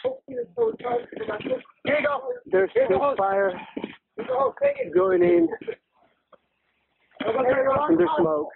There's 2.45 2.71
still 2.71 3.15
fire 3.17 3.53
going 4.93 5.23
in. 5.23 5.47
And 7.19 7.99
there's 7.99 8.09
smoke. 8.19 8.49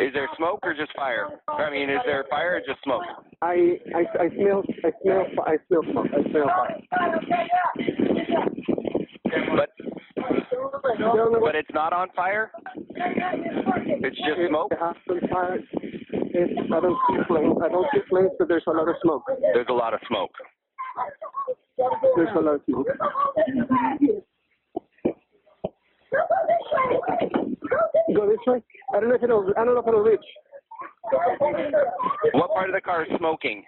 Is 0.00 0.12
there 0.14 0.28
smoke 0.36 0.60
or 0.62 0.74
just 0.74 0.94
fire? 0.96 1.28
I 1.48 1.70
mean, 1.70 1.90
is 1.90 1.98
there 2.06 2.24
fire 2.30 2.56
or 2.56 2.60
just 2.60 2.82
smoke? 2.84 3.02
I 3.42 3.78
I 3.94 4.24
I 4.24 4.28
smell 4.36 4.62
I 4.84 4.90
smell 5.02 5.26
I 5.46 5.56
smell 5.68 5.82
smoke. 5.90 6.06
I 6.12 6.30
smell 6.30 6.46
fire. 6.46 6.80
But 9.56 9.70
but 11.40 11.54
it's 11.54 11.70
not 11.72 11.92
on 11.92 12.08
fire? 12.14 12.50
It's 12.96 14.16
just 14.16 14.48
smoke? 14.48 14.72
Fire. 15.30 15.58
It's, 16.32 16.72
I 16.72 16.80
don't 16.80 16.98
see 17.08 17.16
flames. 17.26 17.56
I 17.64 17.68
don't 17.68 17.86
see 17.92 18.00
flames, 18.08 18.30
but 18.38 18.48
there's 18.48 18.62
a 18.66 18.70
lot 18.70 18.88
of 18.88 18.94
smoke. 19.02 19.24
There's 19.52 19.66
a 19.68 19.72
lot 19.72 19.94
of 19.94 20.00
smoke. 20.06 20.30
There's 22.16 22.28
a 22.36 22.40
lot 22.40 22.54
of 22.54 22.60
smoke. 22.68 22.86
Go 28.14 28.28
this 28.28 28.38
way. 28.46 28.62
I 28.94 29.00
don't 29.00 29.08
know 29.08 29.14
if 29.14 29.22
it'll. 29.22 29.52
I 29.56 29.64
don't 29.64 29.74
know 29.74 29.80
if 29.80 29.88
it'll 29.88 30.00
reach. 30.00 30.20
What 32.32 32.52
part 32.52 32.68
of 32.68 32.74
the 32.74 32.80
car 32.80 33.04
is 33.04 33.08
smoking? 33.18 33.64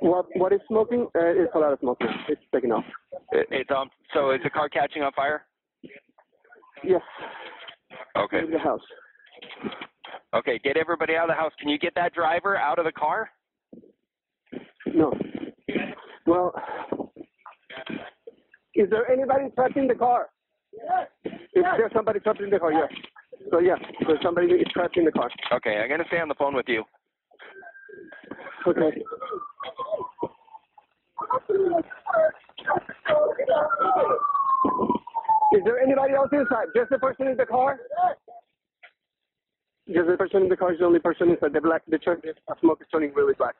What 0.00 0.26
What 0.36 0.52
is 0.52 0.60
smoking? 0.68 1.08
Uh, 1.14 1.42
it's 1.42 1.54
a 1.54 1.58
lot 1.58 1.72
of 1.72 1.80
smoke. 1.80 1.98
It's 2.28 2.40
taking 2.54 2.72
off. 2.72 2.84
It, 3.32 3.46
it's 3.50 3.70
on. 3.70 3.90
So 4.14 4.32
is 4.32 4.40
the 4.44 4.50
car 4.50 4.68
catching 4.68 5.02
on 5.02 5.12
fire? 5.12 5.46
Yes. 6.84 7.02
Okay. 8.16 8.40
In 8.40 8.50
the 8.50 8.58
house. 8.58 8.80
Okay, 10.34 10.58
get 10.62 10.76
everybody 10.76 11.14
out 11.14 11.24
of 11.24 11.36
the 11.36 11.40
house. 11.40 11.52
Can 11.60 11.68
you 11.68 11.78
get 11.78 11.94
that 11.94 12.14
driver 12.14 12.56
out 12.56 12.78
of 12.78 12.84
the 12.84 12.92
car? 12.92 13.30
No. 14.86 15.12
Well, 16.26 16.54
is 18.74 18.88
there 18.90 19.10
anybody 19.10 19.44
trapped 19.54 19.76
in 19.76 19.86
the 19.86 19.94
car? 19.94 20.28
Yes. 20.72 21.08
Is 21.54 21.64
there 21.76 21.90
somebody 21.94 22.20
trapped 22.20 22.40
in 22.40 22.50
the 22.50 22.58
car? 22.58 22.72
Yes. 22.72 22.90
So 23.50 23.58
yeah, 23.58 23.76
there's 24.06 24.20
somebody 24.22 24.46
is 24.48 24.66
trapped 24.72 24.96
in 24.96 25.04
the 25.04 25.12
car. 25.12 25.30
Okay, 25.52 25.76
I'm 25.76 25.88
gonna 25.88 26.04
stay 26.08 26.20
on 26.20 26.28
the 26.28 26.34
phone 26.34 26.54
with 26.54 26.68
you. 26.68 26.84
Okay. 28.66 29.02
Is 35.52 35.62
there 35.64 35.80
anybody 35.80 36.14
else 36.14 36.30
inside? 36.32 36.66
Just 36.74 36.90
the 36.90 36.98
person 36.98 37.26
in 37.26 37.36
the 37.36 37.44
car? 37.44 37.80
Just 39.86 40.08
the 40.08 40.16
person 40.16 40.42
in 40.42 40.48
the 40.48 40.56
car 40.56 40.72
is 40.72 40.78
the 40.78 40.86
only 40.86 41.00
person 41.00 41.30
inside. 41.30 41.52
The 41.52 41.60
black, 41.60 41.82
the 41.88 41.98
truck, 41.98 42.22
the 42.22 42.34
smoke 42.60 42.80
is 42.80 42.86
turning 42.90 43.12
really 43.14 43.34
black. 43.34 43.54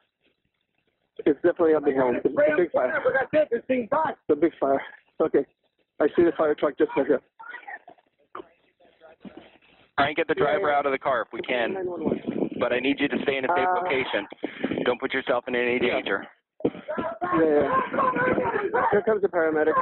It's 1.27 1.37
definitely 1.43 1.75
a 1.75 1.81
big 1.81 1.97
home. 1.97 2.17
It's 2.17 2.25
a 2.25 2.29
big 2.57 2.73
fire. 2.73 2.97
It's 2.97 4.31
a 4.31 4.37
big 4.37 4.53
fire. 4.59 4.83
Okay. 5.21 5.45
I 6.01 6.07
see 6.17 6.25
the 6.25 6.33
fire 6.37 6.55
truck 6.55 6.79
just 6.79 6.91
right 6.97 7.07
here. 7.07 7.21
Try 10.03 10.09
and 10.09 10.17
get 10.17 10.27
the 10.27 10.35
driver 10.35 10.73
out 10.73 10.85
of 10.85 10.91
the 10.91 10.99
car 10.99 11.23
if 11.23 11.29
we 11.33 11.41
can. 11.43 11.77
But 12.59 12.73
I 12.73 12.81
need 12.81 12.99
you 12.99 13.07
to 13.07 13.17
stay 13.23 13.37
in 13.37 13.45
a 13.45 13.49
safe 13.49 13.69
uh, 13.69 13.83
location. 13.83 14.27
Don't 14.85 14.99
put 14.99 15.15
yourself 15.15 15.45
in 15.47 15.55
any 15.55 15.79
danger. 15.79 16.27
Yeah. 16.65 17.71
Here 18.91 19.03
comes 19.07 19.23
the 19.23 19.29
paramedic. 19.29 19.75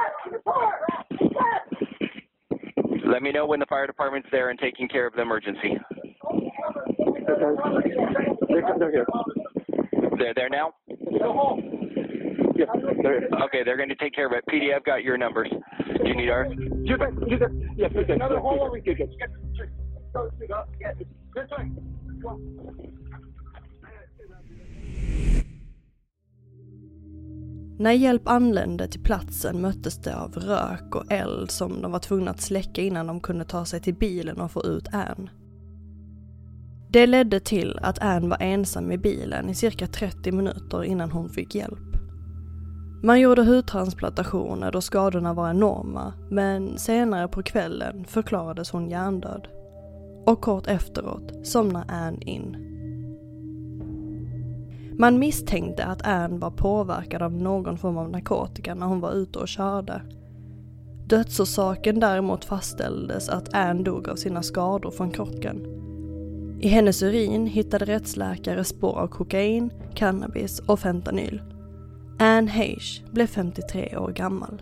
Let 3.03 3.23
me 3.23 3.31
know 3.31 3.47
when 3.47 3.59
the 3.59 3.65
fire 3.65 3.87
department's 3.87 4.27
there 4.31 4.51
and 4.51 4.59
taking 4.59 4.87
care 4.87 5.07
of 5.07 5.13
the 5.13 5.23
emergency. 5.23 5.75
They're, 7.25 8.63
they're 8.77 8.91
here. 8.91 9.07
They're 10.19 10.33
there 10.35 10.49
now? 10.49 10.75
Yeah, 12.55 12.65
they're 13.01 13.21
here. 13.21 13.29
Okay, 13.45 13.63
they're 13.65 13.77
going 13.77 13.89
to 13.89 13.95
take 13.95 14.13
care 14.13 14.27
of 14.27 14.33
it. 14.33 14.43
PD, 14.51 14.75
I've 14.75 14.85
got 14.85 15.03
your 15.03 15.17
numbers. 15.17 15.49
Do 15.49 16.07
you 16.07 16.15
need 16.15 16.29
ours? 16.29 16.53
You 16.83 16.95
guys, 16.95 17.09
you 17.27 17.39
guys, 17.39 17.49
yes, 17.75 17.91
you 17.95 18.05
guys. 18.05 18.15
Another 18.17 18.37
hole 18.37 18.61
over 18.61 18.77
here. 18.77 18.95
När 27.81 27.91
hjälp 27.91 28.27
anlände 28.27 28.87
till 28.87 29.03
platsen 29.03 29.61
möttes 29.61 29.97
det 29.97 30.15
av 30.15 30.33
rök 30.33 30.95
och 30.95 31.11
eld 31.11 31.51
som 31.51 31.81
de 31.81 31.91
var 31.91 31.99
tvungna 31.99 32.31
att 32.31 32.41
släcka 32.41 32.81
innan 32.81 33.07
de 33.07 33.19
kunde 33.19 33.45
ta 33.45 33.65
sig 33.65 33.81
till 33.81 33.95
bilen 33.95 34.41
och 34.41 34.51
få 34.51 34.63
ut 34.63 34.87
Ann. 34.93 35.29
Det 36.89 37.07
ledde 37.07 37.39
till 37.39 37.79
att 37.81 37.99
Ann 37.99 38.29
var 38.29 38.37
ensam 38.41 38.91
i 38.91 38.97
bilen 38.97 39.49
i 39.49 39.55
cirka 39.55 39.87
30 39.87 40.31
minuter 40.31 40.83
innan 40.83 41.11
hon 41.11 41.29
fick 41.29 41.55
hjälp. 41.55 41.95
Man 43.03 43.19
gjorde 43.19 43.43
hudtransplantationer 43.43 44.71
då 44.71 44.81
skadorna 44.81 45.33
var 45.33 45.49
enorma 45.49 46.13
men 46.29 46.77
senare 46.77 47.27
på 47.27 47.43
kvällen 47.43 48.05
förklarades 48.05 48.71
hon 48.71 48.89
hjärndöd. 48.89 49.47
Och 50.25 50.41
kort 50.41 50.67
efteråt 50.67 51.47
somnar 51.47 51.85
Ann 51.87 52.21
in. 52.21 52.67
Man 54.99 55.19
misstänkte 55.19 55.85
att 55.85 56.07
Ann 56.07 56.39
var 56.39 56.51
påverkad 56.51 57.21
av 57.21 57.33
någon 57.33 57.77
form 57.77 57.97
av 57.97 58.09
narkotika 58.09 58.75
när 58.75 58.85
hon 58.85 58.99
var 58.99 59.11
ute 59.11 59.39
och 59.39 59.47
körde. 59.47 60.01
Dödsorsaken 61.05 61.99
däremot 61.99 62.45
fastställdes 62.45 63.29
att 63.29 63.53
Ann 63.53 63.83
dog 63.83 64.09
av 64.09 64.15
sina 64.15 64.43
skador 64.43 64.91
från 64.91 65.11
krocken. 65.11 65.81
I 66.59 66.67
hennes 66.67 67.03
urin 67.03 67.47
hittade 67.47 67.85
rättsläkare 67.85 68.63
spår 68.63 68.99
av 68.99 69.07
kokain, 69.07 69.73
cannabis 69.93 70.59
och 70.59 70.79
fentanyl. 70.79 71.41
Ann 72.19 72.47
Heish 72.47 73.03
blev 73.11 73.27
53 73.27 73.97
år 73.97 74.11
gammal. 74.11 74.61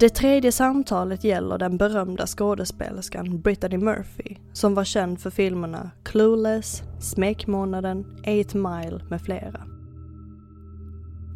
Det 0.00 0.08
tredje 0.08 0.52
samtalet 0.52 1.24
gäller 1.24 1.58
den 1.58 1.76
berömda 1.76 2.26
skådespelerskan 2.26 3.40
Brittany 3.40 3.78
Murphy 3.78 4.36
som 4.52 4.74
var 4.74 4.84
känd 4.84 5.20
för 5.20 5.30
filmerna 5.30 5.90
Clueless, 6.04 6.82
Smekmånaden, 7.00 8.04
8 8.20 8.58
Mile 8.58 9.00
med 9.10 9.20
flera. 9.22 9.60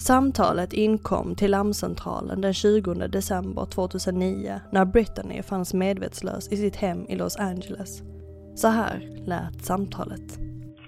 Samtalet 0.01 0.73
inkom 0.73 1.35
till 1.35 1.51
larmcentralen 1.51 2.41
den 2.41 2.55
20 2.55 2.95
december 2.95 3.67
2009 3.67 4.61
när 4.73 4.85
Brittany 4.85 5.43
fanns 5.43 5.75
medvetslös 5.75 6.53
i 6.53 6.57
sitt 6.57 6.77
hem 6.77 7.07
i 7.09 7.17
Los 7.17 7.37
Angeles. 7.37 8.03
Så 8.55 8.69
här 8.69 9.01
lät 9.27 9.65
samtalet. 9.65 10.29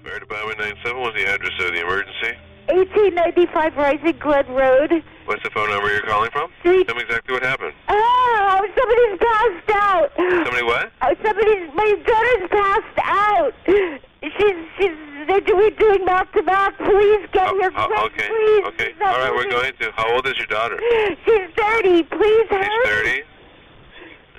Fire 0.03 0.19
Department 0.19 0.57
97, 0.57 0.89
what's 0.89 1.15
the 1.19 1.27
address 1.33 1.55
of 1.59 1.71
the 1.75 1.81
emergency? 1.87 2.31
1895 2.67 3.71
Rising 3.85 4.17
Glen 4.19 4.47
Road. 4.61 5.14
What's 5.25 5.41
the 5.43 5.49
phone 5.49 5.69
number 5.69 5.91
you're 5.91 6.03
calling 6.05 6.29
from? 6.31 6.51
Tell 6.63 6.95
me 6.95 7.01
exactly 7.01 7.33
what 7.33 7.41
happened. 7.43 7.73
Oh, 7.89 8.61
somebody's 8.77 9.17
passed 9.19 9.69
out. 9.81 10.11
Somebody 10.45 10.63
what? 10.63 10.91
Oh, 11.01 11.15
somebody's, 11.23 11.73
my 11.73 11.89
daughter's 12.05 12.49
passed 12.49 12.99
out. 13.01 13.53
She's, 13.65 14.55
she's, 14.77 14.95
they're 15.27 15.41
doing, 15.41 15.73
doing 15.79 16.05
mouth 16.05 16.31
to 16.33 16.43
mouth. 16.43 16.73
Please 16.77 17.25
get 17.33 17.47
oh, 17.49 17.57
here 17.59 17.71
Oh, 17.75 17.87
quick, 17.87 18.13
okay, 18.13 18.27
please. 18.27 18.65
okay. 18.67 18.91
She's 18.93 19.01
All 19.01 19.17
right, 19.17 19.33
we're 19.33 19.49
going 19.49 19.73
to. 19.79 19.91
How 19.95 20.13
old 20.13 20.27
is 20.27 20.37
your 20.37 20.47
daughter? 20.47 20.79
She's 21.25 21.49
30. 21.57 22.03
Please 22.03 22.45
She's 22.49 22.57
hurry. 22.57 23.23
30. 23.23 23.23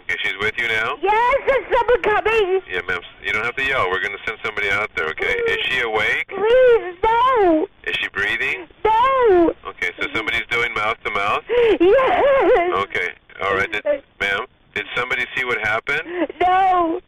Okay, 0.08 0.16
she's 0.22 0.38
with 0.38 0.54
you 0.56 0.68
now? 0.68 0.94
Yes, 1.02 1.34
there's 1.48 1.76
someone 1.76 2.02
coming. 2.02 2.60
Yeah, 2.70 2.80
ma'am. 2.86 3.00
You 3.24 3.32
don't 3.32 3.44
have 3.44 3.56
to 3.56 3.64
yell. 3.64 3.90
We're 3.90 4.00
going 4.00 4.16
to 4.16 4.22
send 4.24 4.38
somebody 4.44 4.70
out 4.70 4.88
there, 4.94 5.08
okay? 5.08 5.34
Is 5.48 5.58
she 5.66 5.80
awake? 5.80 6.28
Please, 6.28 6.96
no. 7.02 7.66
Is 7.84 7.96
she 7.96 8.08
breathing? 8.10 8.68
No. 8.84 9.52
Okay, 9.66 9.90
so 10.00 10.06
somebody's 10.14 10.46
doing 10.48 10.72
mouth 10.74 10.96
to 11.04 11.10
mouth? 11.10 11.42
Yes. 11.80 12.84
Okay, 12.86 13.08
all 13.42 13.54
right. 13.56 13.70
Did, 13.72 13.84
ma'am, 14.20 14.46
did 14.76 14.86
somebody 14.94 15.24
see 15.36 15.44
what 15.44 15.58
happened? 15.58 16.02
No. 16.40 17.00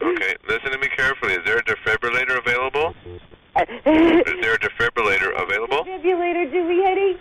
Okay, 0.00 0.36
listen 0.48 0.70
to 0.70 0.78
me 0.78 0.88
carefully. 0.94 1.34
Is 1.34 1.44
there 1.44 1.58
a 1.58 1.64
defibrillator 1.64 2.38
available? 2.38 2.94
Is 3.56 4.40
there 4.40 4.54
a 4.54 4.58
defibrillator 4.58 5.42
available? 5.42 5.84
Defibrillator, 5.84 6.50
do 6.52 6.66
we, 6.68 6.82
honey? 6.84 7.16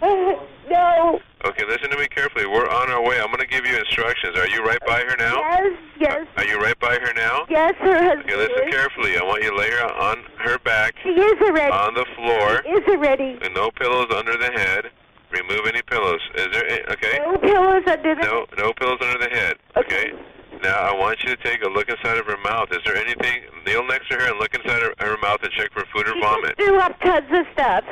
no. 0.70 1.20
Okay, 1.44 1.64
listen 1.66 1.90
to 1.90 1.96
me 1.98 2.06
carefully. 2.08 2.46
We're 2.46 2.68
on 2.68 2.90
our 2.90 3.02
way. 3.02 3.20
I'm 3.20 3.26
going 3.26 3.40
to 3.40 3.46
give 3.46 3.66
you 3.66 3.76
instructions. 3.76 4.36
Are 4.36 4.48
you 4.48 4.64
right 4.64 4.80
by 4.86 5.00
her 5.00 5.16
now? 5.16 5.36
Yes, 5.36 5.72
yes. 5.98 6.26
Are 6.36 6.44
you 6.44 6.58
right 6.58 6.78
by 6.78 6.98
her 6.98 7.12
now? 7.14 7.44
Yes, 7.48 7.74
her 7.80 8.02
husband. 8.02 8.30
Okay, 8.30 8.36
listen 8.36 8.68
is. 8.68 8.74
carefully. 8.74 9.18
I 9.18 9.22
want 9.22 9.42
you 9.42 9.50
to 9.50 9.56
lay 9.56 9.70
her 9.70 9.92
on 9.92 10.24
her 10.38 10.58
back. 10.58 10.94
She 11.02 11.10
is 11.10 11.40
already. 11.42 11.72
On 11.72 11.94
the 11.94 12.06
floor. 12.16 12.62
She 12.64 12.70
is 12.70 12.88
already. 12.88 13.38
And 13.42 13.54
no 13.54 13.70
pillows 13.70 14.08
under 14.14 14.36
the 14.36 14.50
head. 14.52 14.90
Remove 15.30 15.66
any 15.66 15.82
pillows. 15.82 16.20
Is 16.34 16.48
there 16.52 16.66
any, 16.66 16.82
okay? 16.92 17.18
No 17.18 17.38
pillows 17.38 17.84
under 17.86 18.14
the 18.14 18.22
No, 18.22 18.46
no 18.58 18.72
pillows 18.72 18.98
under 19.00 19.18
the 19.18 19.30
head. 19.34 19.56
Okay. 19.76 20.12
okay. 20.12 20.24
Now 20.62 20.76
I 20.76 20.92
want 20.94 21.22
you 21.22 21.34
to 21.34 21.42
take 21.42 21.62
a 21.64 21.68
look 21.68 21.88
inside 21.88 22.18
of 22.18 22.26
her 22.26 22.36
mouth. 22.44 22.68
Is 22.72 22.80
there 22.84 22.96
anything? 22.96 23.42
Kneel 23.64 23.86
next 23.86 24.08
to 24.10 24.16
her 24.16 24.30
and 24.30 24.38
look 24.38 24.54
inside 24.54 24.82
her, 24.82 24.92
her 24.98 25.16
mouth 25.22 25.38
and 25.42 25.52
check 25.52 25.72
for 25.72 25.84
food 25.94 26.06
or 26.08 26.14
she 26.14 26.20
vomit. 26.20 26.54
She 26.58 26.66
threw 26.66 26.78
up 26.78 27.00
tons 27.00 27.26
of 27.30 27.46
stuff 27.52 27.84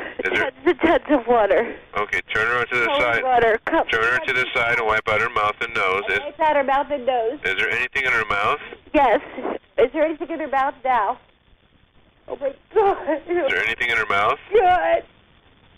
water. 1.27 1.77
Okay, 1.97 2.21
turn 2.35 2.47
her 2.47 2.65
to 2.65 2.79
the 2.79 2.87
Cold 2.87 3.01
side. 3.03 3.23
water. 3.23 3.59
Cup. 3.67 3.89
Turn 3.91 4.03
her 4.03 4.19
to 4.27 4.33
the 4.33 4.47
side 4.55 4.79
and 4.79 4.87
wipe 4.87 5.07
out 5.09 5.21
her 5.21 5.31
mouth 5.31 5.55
and 5.61 5.75
nose. 5.75 6.03
Is, 6.11 6.19
Wipe 6.21 6.41
out 6.41 6.57
her 6.57 6.65
mouth 6.65 6.87
and 6.91 7.07
nose. 7.07 7.39
is 7.45 7.55
there 7.57 7.71
anything 7.71 8.05
in 8.05 8.13
her 8.13 8.25
mouth? 8.29 8.59
Yes. 8.95 9.21
Is 9.79 9.91
there 9.93 10.05
anything 10.05 10.31
in 10.31 10.41
her 10.41 10.49
mouth 10.49 10.75
now? 10.85 11.19
Oh 12.27 12.37
my 12.41 12.53
God. 12.75 13.23
Is 13.29 13.49
there 13.49 13.65
anything 13.65 13.91
in 13.91 13.97
her 13.97 14.07
mouth? 14.07 14.39
God. 14.53 15.03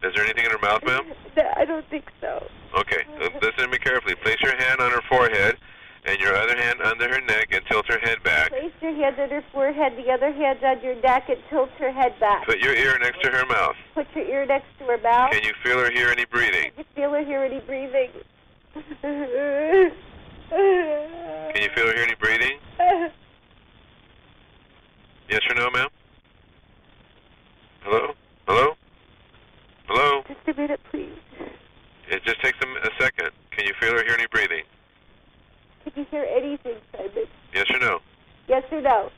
Is 0.03 0.15
there 0.15 0.25
anything 0.25 0.45
in 0.47 0.51
her 0.51 0.59
mouth, 0.59 0.83
ma'am? 0.85 1.03
No, 1.37 1.43
I 1.57 1.65
don't 1.67 1.87
think 1.91 2.05
so. 2.21 2.47
Okay, 2.79 3.05
listen 3.43 3.53
to 3.65 3.69
me 3.69 3.77
carefully. 3.79 4.15
Place 4.17 4.39
your 4.43 4.57
hand 4.57 4.81
on 4.81 4.91
her 4.91 5.03
forehead 5.09 5.57
and 6.11 6.21
your 6.21 6.35
other 6.37 6.57
hand 6.57 6.81
under 6.83 7.09
her 7.09 7.21
neck 7.21 7.49
and 7.53 7.65
tilt 7.67 7.87
her 7.87 7.99
head 8.01 8.21
back. 8.25 8.51
Place 8.51 8.73
your 8.81 8.95
hand 8.95 9.19
on 9.21 9.31
her 9.31 9.45
forehead, 9.53 9.97
the 9.97 10.11
other 10.11 10.33
hand 10.33 10.59
on 10.65 10.83
your 10.83 10.97
neck, 10.97 11.29
and 11.29 11.39
tilt 11.49 11.71
her 11.79 11.93
head 11.93 12.19
back. 12.19 12.45
Put 12.47 12.59
your 12.59 12.75
ear 12.75 12.99
next 12.99 13.23
to 13.23 13.31
her 13.31 13.47
mouth. 13.47 13.77
Put 13.95 14.09
your 14.17 14.25
ear 14.27 14.45
next 14.45 14.67
to 14.81 14.85
her 14.87 14.99
mouth. 14.99 15.31
Can 15.31 15.45
you 15.45 15.55
feel 15.63 15.79
or 15.79 15.91
hear 15.91 16.09
any 16.09 16.25
breathing? 16.25 16.73
Can 16.75 16.79
you 16.79 16.85
feel 16.97 17.15
or 17.15 17.25
hear 17.25 17.43
any 17.45 17.61
breathing? 17.61 18.11
Can 19.03 19.93
you 21.63 21.69
feel 21.77 21.89
or 21.89 21.95
hear 21.95 22.03
any 22.03 22.17
breathing? 22.17 22.59
Yes 25.29 25.43
or 25.49 25.55
no, 25.55 25.71
ma'am? 25.71 25.89
Hello? 27.83 28.15
Hello? 28.49 28.75
Hello? 29.87 30.23
Just 30.27 30.41
a 30.49 30.61
minute, 30.61 30.81
please. 30.91 31.09
It 32.09 32.25
just 32.25 32.43
takes 32.43 32.59
a 32.59 32.91
second. 33.01 33.31
Can 33.53 33.65
you 33.65 33.75
feel 33.81 33.95
or 33.95 34.03
hear 34.03 34.15
any 34.15 34.27
breathing? 34.27 34.65
Can 35.85 35.93
you 35.97 36.07
hear 36.11 36.27
anything, 36.31 36.77
Simon? 36.97 37.27
Yes 37.55 37.67
or 37.71 37.79
no? 37.79 38.01
Yes 38.49 38.65
or 38.71 38.81
no? 38.81 39.11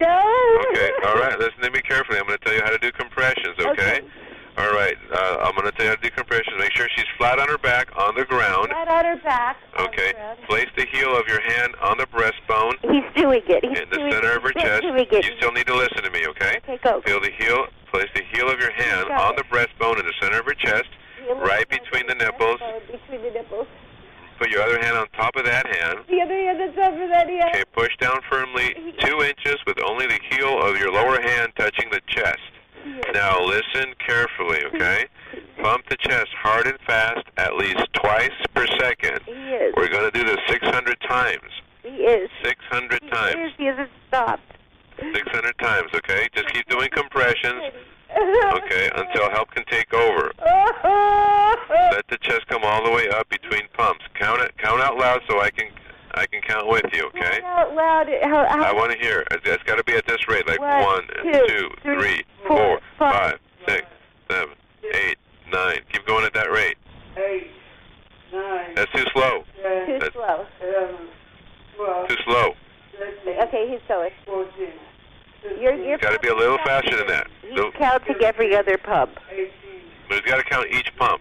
No. 0.00 0.64
Okay, 0.70 0.90
all 1.06 1.14
right. 1.16 1.38
Listen 1.38 1.60
to 1.62 1.70
me 1.70 1.80
carefully. 1.82 2.18
I'm 2.18 2.26
going 2.26 2.38
to 2.38 2.44
tell 2.44 2.54
you 2.54 2.62
how 2.62 2.70
to 2.70 2.78
do 2.78 2.90
compressions, 2.92 3.58
okay? 3.58 4.00
All 4.56 4.72
right. 4.72 4.96
Uh, 5.12 5.36
I'm 5.44 5.52
going 5.54 5.66
to 5.66 5.72
tell 5.72 5.84
you 5.84 5.90
how 5.90 5.96
to 5.96 6.02
do 6.02 6.10
compressions. 6.10 6.56
Make 6.58 6.72
sure 6.72 6.88
she's 6.96 7.04
flat 7.18 7.38
on 7.38 7.48
her 7.48 7.58
back 7.58 7.90
on 7.98 8.14
the 8.14 8.24
ground. 8.24 8.68
Flat 8.68 8.88
on 8.88 9.04
her 9.04 9.16
back. 9.22 9.56
Okay. 9.78 10.12
Place 10.46 10.68
the 10.76 10.86
heel 10.90 11.14
of 11.16 11.26
your 11.28 11.40
hand 11.52 11.74
on 11.82 11.98
the 11.98 12.06
breastbone 12.06 12.72
He's 12.82 13.04
doing 13.14 13.42
it. 13.46 13.64
He's 13.64 13.78
in 13.78 13.90
the 13.90 13.96
doing 13.96 14.12
center 14.12 14.32
of 14.36 14.42
her 14.42 14.52
He's 14.54 14.62
chest. 14.62 14.82
doing 14.82 15.06
it. 15.10 15.24
You 15.24 15.36
still 15.36 15.52
need 15.52 15.66
to 15.66 15.74
listen 15.76 16.02
to 16.02 16.10
me, 16.10 16.26
okay? 16.28 16.58
Okay, 16.64 16.78
go. 16.82 17.02
Feel 17.02 17.20
the 17.20 17.30
heel. 17.38 17.66
Place 17.92 18.08
the 18.14 18.22
heel 18.32 18.48
of 18.48 18.58
your 18.58 18.72
hand 18.72 19.08
Got 19.08 19.20
on 19.20 19.32
it. 19.34 19.36
the 19.38 19.44
breastbone 19.44 19.98
in 20.00 20.06
the 20.06 20.14
center 20.20 20.38
of 20.40 20.46
her 20.46 20.54
chest, 20.54 20.88
Heel 21.22 21.32
of 21.32 21.38
right 21.42 21.66
her 21.68 21.76
hand 21.76 21.82
between 21.84 22.06
the 22.06 22.12
on 22.12 22.18
the 22.18 22.24
nipples. 22.24 22.60
breastbone, 22.60 23.00
Between 23.02 23.22
the 23.22 23.30
nipples. 23.38 23.66
Put 24.38 24.48
your 24.48 24.62
other 24.62 24.80
hand 24.80 24.96
on 24.96 25.06
top 25.10 25.36
of 25.36 25.44
that 25.44 25.66
hand. 25.66 25.98
The 26.08 26.22
other 26.22 26.34
hand 26.34 26.62
on 26.62 26.72
top 26.74 26.92
of 26.94 27.08
that 27.10 27.28
hand. 27.28 27.50
Okay, 27.54 27.64
push 27.74 27.94
down 27.98 28.20
firmly 28.30 28.74
two 29.00 29.20
inches 29.22 29.56
with 29.66 29.78
only 29.84 30.06
the 30.06 30.18
heel 30.30 30.62
of 30.62 30.78
your 30.78 30.90
lower 30.90 31.20
hand 31.20 31.52
touching 31.56 31.90
the 31.90 32.00
chest. 32.06 32.38
Now 33.12 33.38
listen 33.44 33.92
carefully, 33.98 34.64
okay? 34.74 35.04
Pump 35.62 35.86
the 35.90 35.96
chest 35.98 36.30
hard 36.40 36.66
and 36.66 36.78
fast 36.86 37.26
at 37.36 37.54
least 37.56 37.82
twice 37.92 38.30
per 38.54 38.66
second. 38.78 39.20
He 39.26 39.32
is. 39.32 39.74
We're 39.76 39.88
going 39.90 40.10
to 40.10 40.18
do 40.18 40.24
this 40.24 40.38
600 40.48 40.98
times. 41.06 41.42
He 41.82 41.88
is. 41.90 42.30
600 42.42 43.02
He 43.02 43.10
times. 43.10 43.34
is. 43.36 43.52
He 43.58 43.64
hasn't 43.66 43.90
stopped. 44.08 44.42
600 44.98 45.58
times, 45.58 45.90
okay? 45.96 46.28
Just 46.34 46.48
keep 46.54 46.66
doing 46.70 46.88
compressions, 46.90 47.62
okay, 48.54 48.90
until 48.96 49.30
help 49.30 49.50
can 49.50 49.64
take 49.66 49.92
over. 49.92 50.32
Let 51.92 52.06
the 52.08 52.18
chest 52.22 52.46
come 52.48 52.62
all 52.64 52.84
the 52.84 52.90
way 52.90 53.08
up 53.10 53.28
between 53.28 53.62
pumps. 53.74 54.04
Count 54.14 54.40
it. 54.42 54.56
Count 54.58 54.80
out 54.80 54.96
loud 54.98 55.20
so 55.28 55.40
I 55.40 55.50
can 55.50 55.68
I 56.14 56.26
can 56.26 56.42
count 56.42 56.66
with 56.68 56.84
you, 56.92 57.06
okay? 57.06 57.40
Out 57.44 57.72
loud. 57.74 58.08
How, 58.24 58.44
how, 58.48 58.64
I 58.64 58.72
want 58.72 58.90
to 58.92 58.98
hear. 58.98 59.20
It- 59.30 59.40
It's 59.44 59.62
got 59.62 59.76
to 59.78 59.84
be 59.84 59.94
at 59.94 60.06
this 60.06 60.26
rate, 60.28 60.46
like 60.46 60.58
One, 60.60 60.82
one, 60.82 61.02
two, 61.22 61.32
two, 61.46 61.70
three, 61.82 61.94
three, 62.00 62.24
four, 62.48 62.56
four, 62.58 62.80
five, 62.98 63.12
five, 63.32 63.38
six, 63.68 63.86
seven, 64.28 64.54
eight, 64.92 65.16
nine. 65.52 65.78
Keep 65.92 66.06
going 66.06 66.24
at 66.26 66.34
that 66.34 66.50
rate. 66.50 66.76
Eight, 67.16 67.46
nine, 68.32 68.74
That's 68.74 68.90
too 68.92 69.04
slow. 69.12 69.44
Too 69.86 69.98
That's 70.00 70.12
slow. 70.14 70.46
seven, 70.60 70.96
twelve, 71.76 72.08
too 72.08 72.16
slow. 72.26 72.54
Okay, 73.44 73.68
he's 73.70 73.80
going. 73.88 74.10
fourteen, 74.26 74.72
You're, 75.60 75.74
you're 75.74 75.96
Got 75.98 76.10
to 76.12 76.18
be 76.18 76.28
a 76.28 76.29
little 76.40 76.58
faster 76.64 76.96
than 76.96 77.06
that. 77.08 77.26
So, 77.56 77.70
counting 77.72 78.16
every 78.22 78.56
other 78.56 78.78
pump. 78.78 79.12
but 80.08 80.18
it's 80.18 80.26
got 80.26 80.36
to 80.38 80.44
count 80.44 80.66
each 80.72 80.90
pump. 80.96 81.20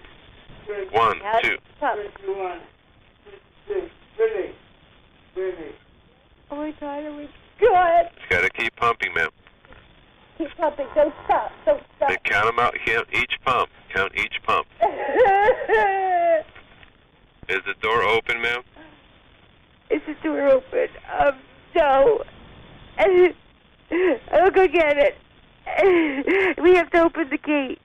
One, 0.92 1.20
Count 1.20 1.44
two. 1.44 1.58
pump. 1.80 2.00
twenty-one, 2.16 2.60
twenty-two, 3.68 3.90
thirty, 4.18 4.54
thirty. 5.36 5.76
Oh 6.52 6.56
my 6.58 6.72
God! 6.80 7.04
Oh 7.06 7.14
my 7.14 7.28
God! 7.60 8.06
It's 8.16 8.30
got 8.30 8.42
to 8.42 8.50
keep 8.52 8.76
pumping, 8.76 9.14
ma'am. 9.14 9.30
Keep 10.38 10.56
pumping. 10.58 10.88
Don't 10.96 11.14
stop. 11.26 11.52
Don't 11.66 11.84
stop. 11.98 12.10
Then 12.10 12.18
count 12.24 12.46
them 12.46 12.60
out. 12.60 12.76
Count 12.86 13.08
each 13.14 13.34
pump. 13.44 13.70
Count 13.94 14.12
each 14.16 14.42
pump. 14.44 14.68
Is 17.50 17.62
the 17.66 17.74
door 17.82 18.04
open, 18.04 18.42
ma'am? 18.42 18.62
Is 19.90 20.02
the 20.08 20.14
door 20.24 20.48
open? 20.50 20.88
Um, 21.20 21.36
no. 21.76 22.24
I'll 24.32 24.52
go 24.52 24.68
get 24.68 24.98
it. 24.98 26.58
We 26.62 26.76
have 26.76 26.92
to 26.92 27.02
open 27.04 27.30
the 27.30 27.38
gate. 27.38 27.80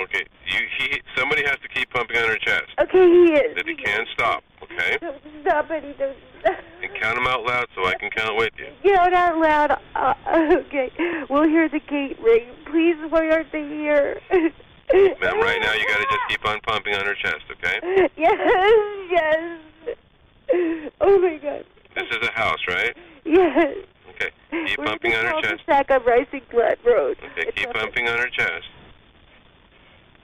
Okay. 0.00 0.24
You 0.46 0.60
he 0.78 1.00
somebody 1.16 1.42
has 1.44 1.56
to 1.62 1.68
keep 1.68 1.90
pumping 1.90 2.16
on 2.16 2.28
her 2.28 2.36
chest. 2.36 2.66
Okay, 2.80 3.06
he 3.08 3.32
is. 3.34 3.56
That 3.56 3.66
he 3.66 3.74
can 3.74 4.06
stop. 4.12 4.42
Okay. 4.62 4.96
Don't 5.00 5.20
stop 5.42 5.70
it. 5.70 5.84
He 5.84 5.92
don't 5.92 6.16
stop. 6.40 6.56
And 6.82 6.94
count 7.00 7.16
them 7.16 7.26
out 7.26 7.44
loud 7.44 7.66
so 7.74 7.84
I 7.86 7.94
can 7.94 8.10
count 8.10 8.36
with 8.36 8.52
you. 8.58 8.68
Get 8.82 9.12
out 9.12 9.38
loud. 9.38 9.78
Uh, 9.94 10.14
okay. 10.66 10.90
We'll 11.28 11.48
hear 11.48 11.68
the 11.68 11.80
gate 11.80 12.18
ring. 12.20 12.46
Please, 12.66 12.96
why 13.08 13.28
aren't 13.30 13.50
they 13.52 13.66
here? 13.68 14.20
Ma'am, 14.30 15.40
right 15.40 15.60
now 15.60 15.74
you 15.74 15.86
got 15.86 15.98
to 15.98 16.06
just 16.10 16.28
keep 16.28 16.44
on 16.46 16.60
pumping 16.60 16.94
on 16.94 16.97
her 17.08 17.14
chest. 17.14 17.44
Okay. 17.50 18.08
yes, 18.16 18.38
yes. 19.10 19.60
Oh 21.00 21.18
my 21.18 21.38
God. 21.38 21.64
This 21.94 22.04
is 22.10 22.28
a 22.28 22.32
house, 22.32 22.60
right? 22.68 22.96
Yes. 23.24 23.76
Okay. 24.10 24.30
Keep 24.50 24.78
We're 24.78 24.84
pumping 24.84 25.14
on 25.14 25.24
her 25.24 25.40
chest. 25.42 25.66
cul-de-sac 25.66 25.90
on 25.90 26.04
Rising 26.04 26.42
Blood 26.50 26.78
Road. 26.84 27.16
Okay. 27.32 27.50
Keep 27.54 27.72
pumping 27.72 28.08
on 28.08 28.18
her 28.18 28.28
chest. 28.28 28.66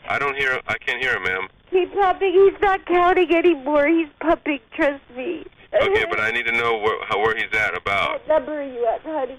I 0.08 0.18
don't 0.18 0.36
hear. 0.36 0.60
I 0.66 0.76
can't 0.78 1.02
hear 1.02 1.16
him, 1.16 1.24
ma'am. 1.24 1.48
Keep 1.70 1.94
pumping. 1.94 2.32
He's 2.32 2.60
not 2.60 2.84
counting 2.86 3.34
anymore. 3.34 3.86
He's 3.88 4.08
pumping. 4.20 4.60
Trust 4.72 5.02
me. 5.16 5.44
Okay, 5.74 6.04
but 6.08 6.20
I 6.20 6.30
need 6.30 6.46
to 6.46 6.52
know 6.52 6.78
where 6.78 7.04
how, 7.06 7.18
where 7.18 7.34
he's 7.36 7.52
at 7.58 7.76
about. 7.76 8.12
What 8.12 8.28
number 8.28 8.60
are 8.60 8.64
you 8.64 8.86
at, 8.86 9.00
honey? 9.02 9.38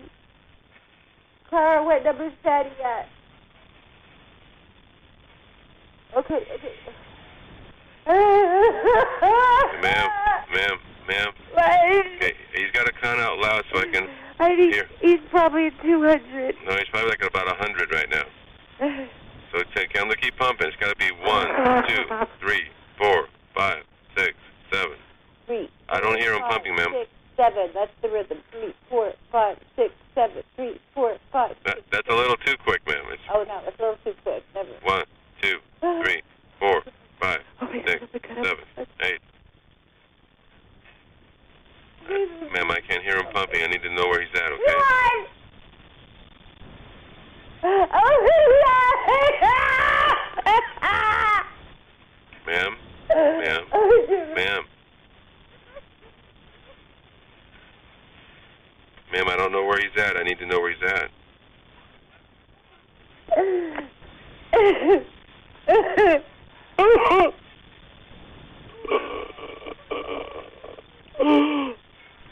Clara, 1.49 1.83
what 1.83 2.03
number's 2.03 2.33
Daddy 2.43 2.71
at? 2.83 3.07
Okay, 6.17 6.35
okay. 6.35 6.73
Ma'am, 9.81 10.09
ma'am, 10.53 10.77
ma'am. 11.07 11.31
Okay, 11.53 12.33
he's 12.53 12.71
got 12.71 12.85
to 12.85 12.91
count 13.01 13.19
out 13.19 13.37
loud 13.39 13.63
so 13.71 13.79
I 13.79 13.85
can 13.85 14.07
I 14.39 14.55
think 14.55 14.73
hear. 14.73 14.87
he's 15.01 15.19
probably 15.29 15.67
at 15.67 15.81
200. 15.81 16.55
No, 16.65 16.75
he's 16.75 16.87
probably 16.91 17.09
like 17.09 17.21
at 17.21 17.27
about 17.29 17.47
a 17.51 17.55
hundred 17.55 17.91
right 17.91 18.09
now. 18.09 18.23
So 19.51 19.63
t- 19.75 19.87
tell 19.93 20.03
him 20.03 20.09
to 20.11 20.17
keep 20.17 20.37
pumping. 20.37 20.67
It's 20.67 20.75
got 20.77 20.89
to 20.89 20.95
be 20.97 21.09
one, 21.25 21.47
two, 21.87 22.03
three, 22.39 22.63
four, 22.97 23.27
five, 23.55 23.83
six, 24.15 24.33
seven. 24.71 24.97
Three. 25.47 25.69
I 25.89 25.99
don't 26.01 26.17
hear 26.19 26.33
him 26.33 26.41
five, 26.41 26.51
pumping, 26.51 26.75
ma'am. 26.75 26.89
Six, 26.91 27.09
seven. 27.37 27.69
That's 27.73 27.91
the 28.01 28.09
rhythm. 28.09 28.37
Three, 28.51 28.73
four, 28.89 29.13
five, 29.31 29.57
six, 29.75 29.93
seven. 30.13 30.43
Three, 30.57 30.79
four, 30.93 31.17
five. 31.31 31.55
That, 31.65 31.79
that's 31.91 32.07
a 32.09 32.13
little 32.15 32.35
too 32.37 32.55
quick, 32.63 32.85
ma'am. 32.87 33.05
It's 33.11 33.21
Oh 33.33 33.43
no, 33.47 33.61
it's 33.65 33.79
a 33.79 33.81
little 33.81 33.97
too 34.03 34.13
quick. 34.23 34.43
Never. 34.53 34.69
one, 34.83 35.05
two, 35.41 35.57
three, 36.03 36.21
four, 36.59 36.83
five, 37.25 37.41
six, 37.85 38.05
seven, 38.27 38.65
eight. 39.01 39.19
Ma'am, 42.53 42.69
I 42.69 42.79
can't 42.87 43.03
hear 43.03 43.17
him 43.17 43.25
pumping. 43.33 43.63
I 43.63 43.67
need 43.67 43.81
to 43.81 43.89
know 43.89 44.07
where 44.07 44.21
he's 44.21 44.29
at, 44.35 44.51
okay? 44.51 44.75
One. 44.75 45.27
Oh, 47.63 48.27
Ma'am, 52.45 52.75
ma'am, 53.09 53.63
ma'am. 54.35 54.63
Ma'am, 59.11 59.27
I 59.27 59.35
don't 59.35 59.51
know 59.51 59.65
where 59.65 59.79
he's 59.79 59.97
at. 59.97 60.15
I 60.15 60.21
need 60.21 60.37
to 60.39 60.45
know 60.45 60.59
where 60.59 60.71
he's 60.71 60.83
at. 60.83 61.09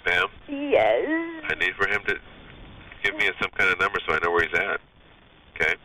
Ma'am, 0.05 0.27
yes. 0.47 1.43
I 1.49 1.55
need 1.59 1.73
for 1.75 1.87
him 1.87 2.01
to 2.07 2.15
give 3.03 3.15
me 3.15 3.29
some 3.41 3.49
kind 3.51 3.69
of 3.69 3.79
number 3.79 3.99
so 4.05 4.13
I 4.13 4.19
know 4.19 4.31
where 4.31 4.47
he's 4.47 4.53
at. 4.53 4.79
Okay? 5.55 5.75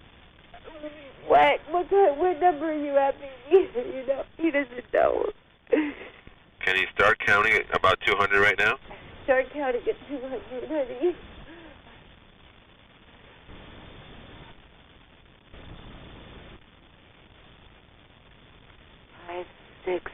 What? 1.27 1.61
What 1.71 1.91
kind, 1.91 2.19
what 2.19 2.41
number 2.41 2.71
are 2.71 2.73
you 2.73 2.97
at, 2.97 3.15
baby? 3.21 3.69
You 3.75 4.07
know, 4.07 4.25
he 4.37 4.51
doesn't 4.51 4.93
know. 4.93 5.31
Can 5.71 6.77
he 6.77 6.87
start 6.95 7.19
counting 7.21 7.53
at 7.55 7.75
about 7.75 7.99
200 8.07 8.41
right 8.41 8.59
now? 8.59 8.77
Start 9.25 9.47
counting 9.53 9.83
at 9.89 10.09
200, 10.09 10.69
honey. 10.69 11.17
six, 19.89 20.11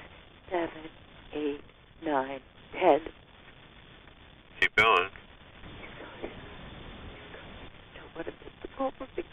seven, 0.51 0.89
eight, 1.33 1.61
nine, 2.05 2.41
ten. 2.73 3.01
Keep 4.77 4.85
going. 4.85 5.09
To 8.17 8.25
miss 8.25 8.35
the 8.63 8.69
call 8.77 8.91
for 8.99 9.07
big 9.15 9.25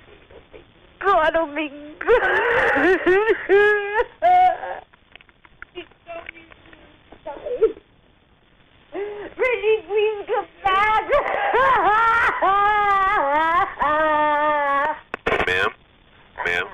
God, 0.99 1.35
oh 1.35 1.47
my 1.47 1.67
God. 1.99 2.99
Reggie, 8.93 9.81
please 9.87 10.25
come 10.27 10.47
back. 10.63 11.09
Ma'am? 15.47 15.69
Ma'am? 16.45 16.67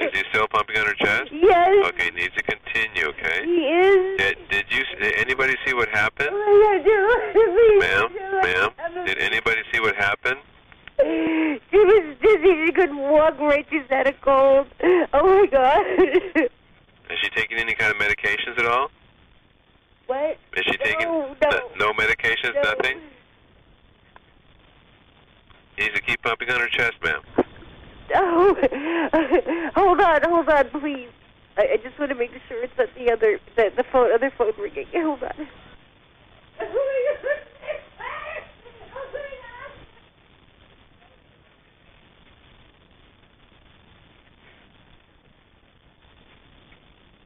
Is 0.00 0.10
he 0.12 0.22
still 0.30 0.48
pumping 0.48 0.76
on 0.78 0.86
her 0.86 0.94
chest? 0.94 1.30
Yes. 1.32 1.86
Okay, 1.88 2.10
needs 2.10 2.34
to 2.34 2.42
continue, 2.42 3.06
okay? 3.08 3.44
He 3.44 3.66
is. 3.66 4.18
Did, 4.18 4.36
did 4.50 4.64
you, 4.70 4.84
did 5.00 5.14
anybody 5.18 5.54
see 5.66 5.74
what 5.74 5.88
happened? 5.90 6.30
Oh 6.32 7.78
Ma'am? 7.80 8.08
Ma'am? 8.42 8.70
Did 9.06 9.18
anybody 9.18 9.60
see 9.72 9.80
what 9.80 9.94
happened? 9.96 10.38
She 11.00 11.78
was 11.78 12.16
dizzy. 12.22 12.66
She 12.66 12.72
couldn't 12.72 12.98
walk 12.98 13.38
right. 13.40 13.66
She's 13.70 13.82
had 13.88 14.06
a 14.06 14.12
cold. 14.12 14.66
Oh 14.82 15.06
my 15.12 15.46
God. 15.46 15.84
Is 17.10 17.18
she 17.20 17.28
taking 17.30 17.58
any 17.58 17.74
kind 17.74 17.90
of 17.94 17.98
medications 18.00 18.58
at 18.58 18.66
all? 18.66 18.90
What? 20.06 20.38
Is 20.56 20.64
she 20.64 20.76
taking 20.78 21.06
No, 21.06 21.34
no. 21.42 21.48
n- 21.56 21.62
no 21.78 21.92
medications, 21.92 22.54
No. 22.54 22.62
nothing? 22.62 23.00
Needs 25.78 25.94
to 25.94 26.02
keep 26.02 26.22
pumping 26.22 26.50
on 26.50 26.60
her 26.60 26.68
chest, 26.68 26.94
ma'am. 27.02 27.20
Oh, 28.14 28.54
hold 29.74 30.00
on, 30.00 30.22
hold 30.24 30.48
on, 30.48 30.68
please. 30.80 31.08
I, 31.56 31.62
I 31.72 31.76
just 31.78 31.98
want 31.98 32.10
to 32.10 32.14
make 32.14 32.30
sure 32.48 32.62
it's 32.62 32.76
not 32.76 32.88
the 32.94 33.10
other, 33.10 33.38
the, 33.56 33.72
the 33.76 33.84
phone, 33.84 34.12
other 34.12 34.30
phone 34.36 34.52
ringing. 34.58 34.86
Hold 34.94 35.22
on. 35.22 35.48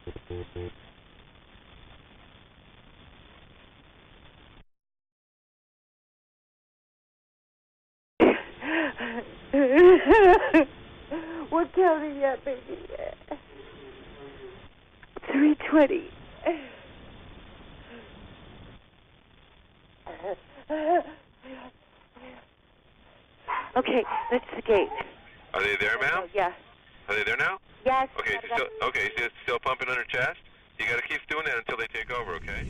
what 11.49 11.73
county 11.73 12.15
you 12.15 12.23
at, 12.23 12.45
baby? 12.45 12.61
Three 15.31 15.55
twenty. 15.69 16.09
Okay, 23.77 24.03
that's 24.31 24.45
the 24.55 24.61
gate. 24.63 24.89
Are 25.53 25.61
they 25.61 25.75
there, 25.79 25.99
ma'am? 25.99 26.23
Yeah. 26.33 26.51
Are 27.07 27.15
they 27.15 27.23
there 27.23 27.37
now? 27.37 27.59
Yes. 27.87 28.09
Okay, 28.19 28.33
is 28.35 28.41
he 28.43 28.49
still, 28.55 28.69
okay, 28.87 29.05
is 29.07 29.13
he 29.17 29.29
still 29.43 29.59
pumping 29.67 29.89
on 29.91 29.95
her 30.01 30.09
chest? 30.15 30.41
You 30.77 30.85
gotta 30.91 31.07
keep 31.09 31.21
doing 31.33 31.45
that 31.47 31.57
until 31.61 31.77
they 31.81 31.89
take 31.97 32.09
over, 32.19 32.31
okay? 32.39 32.61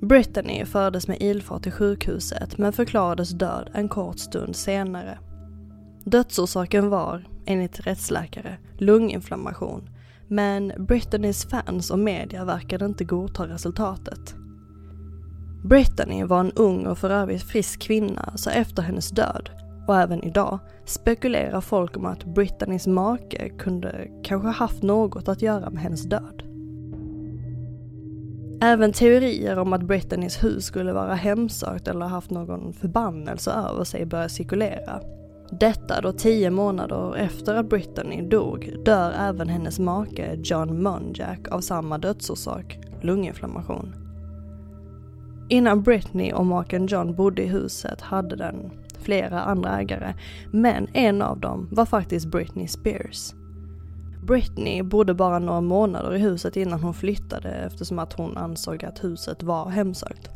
Brittany 0.00 0.64
fördes 0.64 1.08
med 1.08 1.16
ilfart 1.20 1.62
till 1.62 1.72
sjukhuset 1.72 2.58
men 2.58 2.72
förklarades 2.72 3.30
död 3.30 3.70
en 3.74 3.88
kort 3.88 4.18
stund 4.18 4.56
senare. 4.56 5.18
Dödsorsaken 6.04 6.88
var, 6.88 7.24
enligt 7.46 7.86
rättsläkare, 7.86 8.58
lunginflammation. 8.78 9.90
Men 10.28 10.72
Brittany's 10.72 11.50
fans 11.50 11.90
och 11.90 11.98
media 11.98 12.44
verkade 12.44 12.84
inte 12.84 13.04
godta 13.04 13.48
resultatet. 13.48 14.34
Brittany 15.64 16.24
var 16.24 16.40
en 16.40 16.52
ung 16.52 16.86
och 16.86 16.98
för 16.98 17.10
övrigt 17.10 17.50
frisk 17.50 17.82
kvinna 17.82 18.32
så 18.36 18.50
efter 18.50 18.82
hennes 18.82 19.10
död, 19.10 19.50
och 19.86 19.96
även 19.96 20.24
idag, 20.24 20.58
spekulerar 20.84 21.60
folk 21.60 21.96
om 21.96 22.06
att 22.06 22.24
Brittany's 22.24 22.88
make 22.88 23.48
kunde 23.48 24.08
kanske 24.22 24.48
haft 24.48 24.82
något 24.82 25.28
att 25.28 25.42
göra 25.42 25.70
med 25.70 25.82
hennes 25.82 26.02
död. 26.02 26.42
Även 28.60 28.92
teorier 28.92 29.58
om 29.58 29.72
att 29.72 29.82
Brittany's 29.82 30.42
hus 30.42 30.64
skulle 30.64 30.92
vara 30.92 31.14
hemsökt 31.14 31.88
eller 31.88 32.06
haft 32.06 32.30
någon 32.30 32.72
förbannelse 32.72 33.50
över 33.50 33.84
sig 33.84 34.06
börjar 34.06 34.28
cirkulera. 34.28 35.00
Detta 35.50 36.00
då 36.00 36.12
tio 36.12 36.50
månader 36.50 37.16
efter 37.16 37.54
att 37.54 37.68
Brittany 37.68 38.22
dog 38.22 38.74
dör 38.84 39.12
även 39.18 39.48
hennes 39.48 39.78
make 39.78 40.34
John 40.34 40.82
Monjack 40.82 41.48
av 41.48 41.60
samma 41.60 41.98
dödsorsak, 41.98 42.78
lunginflammation. 43.02 43.94
Innan 45.48 45.82
Britney 45.82 46.32
och 46.32 46.46
maken 46.46 46.86
John 46.86 47.14
bodde 47.14 47.42
i 47.42 47.46
huset 47.46 48.00
hade 48.00 48.36
den 48.36 48.70
flera 49.06 49.40
andra 49.40 49.80
ägare, 49.80 50.14
men 50.52 50.88
en 50.92 51.22
av 51.22 51.40
dem 51.40 51.68
var 51.72 51.86
faktiskt 51.86 52.26
Britney 52.26 52.68
Spears. 52.68 53.34
Britney 54.26 54.82
bodde 54.82 55.14
bara 55.14 55.38
några 55.38 55.60
månader 55.60 56.14
i 56.14 56.18
huset 56.18 56.56
innan 56.56 56.80
hon 56.80 56.94
flyttade 56.94 57.48
eftersom 57.48 57.98
att 57.98 58.12
hon 58.12 58.36
ansåg 58.36 58.84
att 58.84 59.04
huset 59.04 59.42
var 59.42 59.70
hemsökt. 59.70 60.30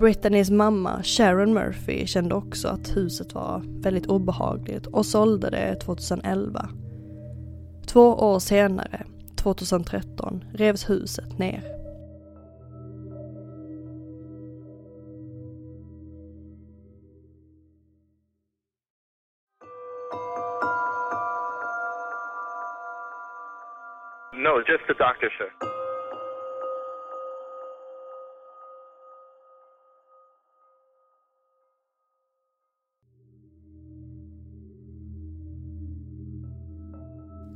Britneys 0.00 0.50
mamma 0.50 1.02
Sharon 1.02 1.54
Murphy 1.54 2.06
kände 2.06 2.34
också 2.34 2.68
att 2.68 2.96
huset 2.96 3.34
var 3.34 3.62
väldigt 3.82 4.06
obehagligt 4.06 4.86
och 4.86 5.06
sålde 5.06 5.50
det 5.50 5.74
2011. 5.74 6.68
Två 7.86 8.14
år 8.14 8.38
senare, 8.38 9.06
2013, 9.36 10.44
revs 10.52 10.90
huset 10.90 11.38
ner. 11.38 11.79
No, 24.32 24.62
just 24.68 24.86
the 24.86 24.94
doctor, 24.94 25.28
sir. 25.38 25.50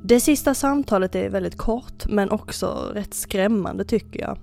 Det 0.03 0.19
sista 0.19 0.53
samtalet 0.53 1.15
är 1.15 1.29
väldigt 1.29 1.57
kort 1.57 2.05
men 2.09 2.31
också 2.31 2.91
rätt 2.93 3.13
skrämmande 3.13 3.85
tycker 3.85 4.19
jag. 4.19 4.37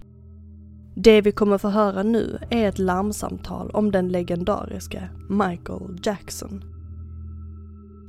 Det 0.97 1.21
vi 1.21 1.33
kommer 1.33 1.59
få 1.59 1.69
höra 1.69 2.03
nu 2.03 2.39
är 2.51 2.69
ett 2.69 2.79
larmsamtal 2.79 3.71
om 3.71 3.91
den 3.91 4.09
legendariske 4.09 5.09
Michael 5.31 5.99
Jackson. 6.03 6.65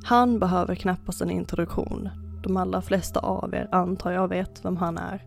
Han 0.03 0.39
behöver 0.39 0.75
knappast 0.75 1.21
en 1.21 1.29
introduktion. 1.29 2.09
De 2.43 2.57
allra 2.57 2.81
flesta 2.81 3.19
av 3.19 3.53
er 3.53 3.67
antar 3.71 4.11
jag 4.11 4.27
vet 4.27 4.65
vem 4.65 4.77
han 4.77 4.97
är. 4.97 5.19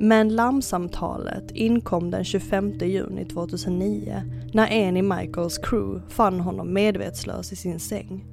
Men 0.00 0.28
larmsamtalet 0.28 1.50
inkom 1.50 2.10
den 2.10 2.24
25 2.24 2.70
juni 2.70 3.24
2009 3.24 4.22
när 4.54 4.68
en 4.70 4.96
i 4.96 5.02
Michaels 5.02 5.58
crew 5.58 6.00
fann 6.08 6.40
honom 6.40 6.72
medvetslös 6.72 7.52
i 7.52 7.56
sin 7.56 7.80
säng. 7.80 8.24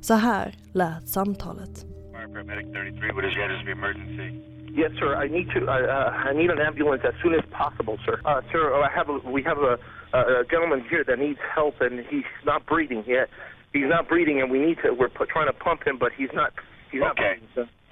Så 0.00 0.14
här 0.14 0.54
lät 0.72 1.08
samtalet. 1.08 1.86
Paramedic 2.12 2.72
33, 2.72 3.12
what 3.12 3.24
is 3.24 3.36
your 3.36 3.44
address 3.44 3.62
of 3.62 3.68
emergency? 3.68 4.52
Yes, 4.74 4.92
sir. 4.98 5.24
I 5.24 5.28
need 5.28 5.50
to. 5.50 5.60
Uh, 5.60 5.72
uh, 5.96 6.30
I 6.30 6.32
need 6.32 6.50
an 6.50 6.58
ambulance 6.58 7.04
as 7.04 7.14
soon 7.22 7.34
as 7.34 7.44
possible, 7.50 7.98
sir. 8.06 8.16
Uh, 8.24 8.40
sir, 8.50 8.72
I 8.72 8.88
have 8.98 9.08
a, 9.10 9.18
we 9.30 9.42
have 9.42 9.58
a, 9.58 9.78
a 10.16 10.44
gentleman 10.50 10.80
here 10.88 11.04
that 11.04 11.18
needs 11.18 11.38
help, 11.54 11.74
and 11.82 12.00
he's 12.10 12.24
not 12.46 12.64
breathing 12.64 13.04
yet. 13.06 13.28
He's 13.74 13.90
not 13.96 14.08
breathing, 14.08 14.40
and 14.40 14.50
we 14.50 14.58
need 14.58 14.78
to. 14.82 14.94
We're 14.94 15.10
pu- 15.10 15.26
trying 15.26 15.48
to 15.48 15.52
pump 15.52 15.86
him, 15.86 15.98
but 15.98 16.12
he's 16.16 16.32
not. 16.32 16.54
He's 16.92 17.00
Okay. 17.00 17.40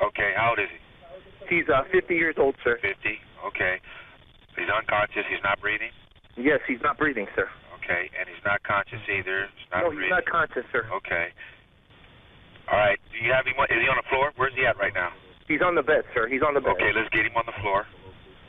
Okay, 0.01 0.31
how 0.37 0.53
old 0.53 0.61
is 0.61 0.69
he? 0.69 0.81
He's 1.49 1.69
uh, 1.73 1.83
50 1.91 2.15
years 2.15 2.37
old, 2.39 2.55
sir. 2.63 2.79
50. 2.81 2.95
Okay. 3.49 3.81
He's 4.57 4.69
unconscious. 4.69 5.25
He's 5.29 5.43
not 5.43 5.59
breathing. 5.61 5.91
Yes, 6.37 6.61
he's 6.69 6.81
not 6.85 7.01
breathing, 7.01 7.27
sir. 7.35 7.49
Okay, 7.81 8.13
and 8.13 8.29
he's 8.29 8.45
not 8.45 8.63
conscious 8.63 9.01
either. 9.09 9.49
He's 9.57 9.71
not 9.73 9.83
no, 9.83 9.89
breathing. 9.91 10.13
he's 10.13 10.15
not 10.15 10.27
conscious, 10.29 10.69
sir. 10.71 10.85
Okay. 10.93 11.33
All 12.71 12.79
right. 12.79 13.01
Do 13.11 13.19
you 13.19 13.33
have 13.33 13.49
him? 13.49 13.57
Is 13.67 13.81
he 13.83 13.89
on 13.89 13.99
the 13.99 14.09
floor? 14.13 14.31
Where's 14.37 14.55
he 14.55 14.63
at 14.69 14.79
right 14.79 14.95
now? 14.95 15.11
He's 15.49 15.65
on 15.65 15.75
the 15.75 15.83
bed, 15.83 16.07
sir. 16.15 16.29
He's 16.29 16.45
on 16.45 16.55
the 16.55 16.63
bed. 16.63 16.79
Okay, 16.79 16.93
let's 16.95 17.11
get 17.11 17.27
him 17.27 17.35
on 17.35 17.49
the 17.49 17.57
floor. 17.65 17.83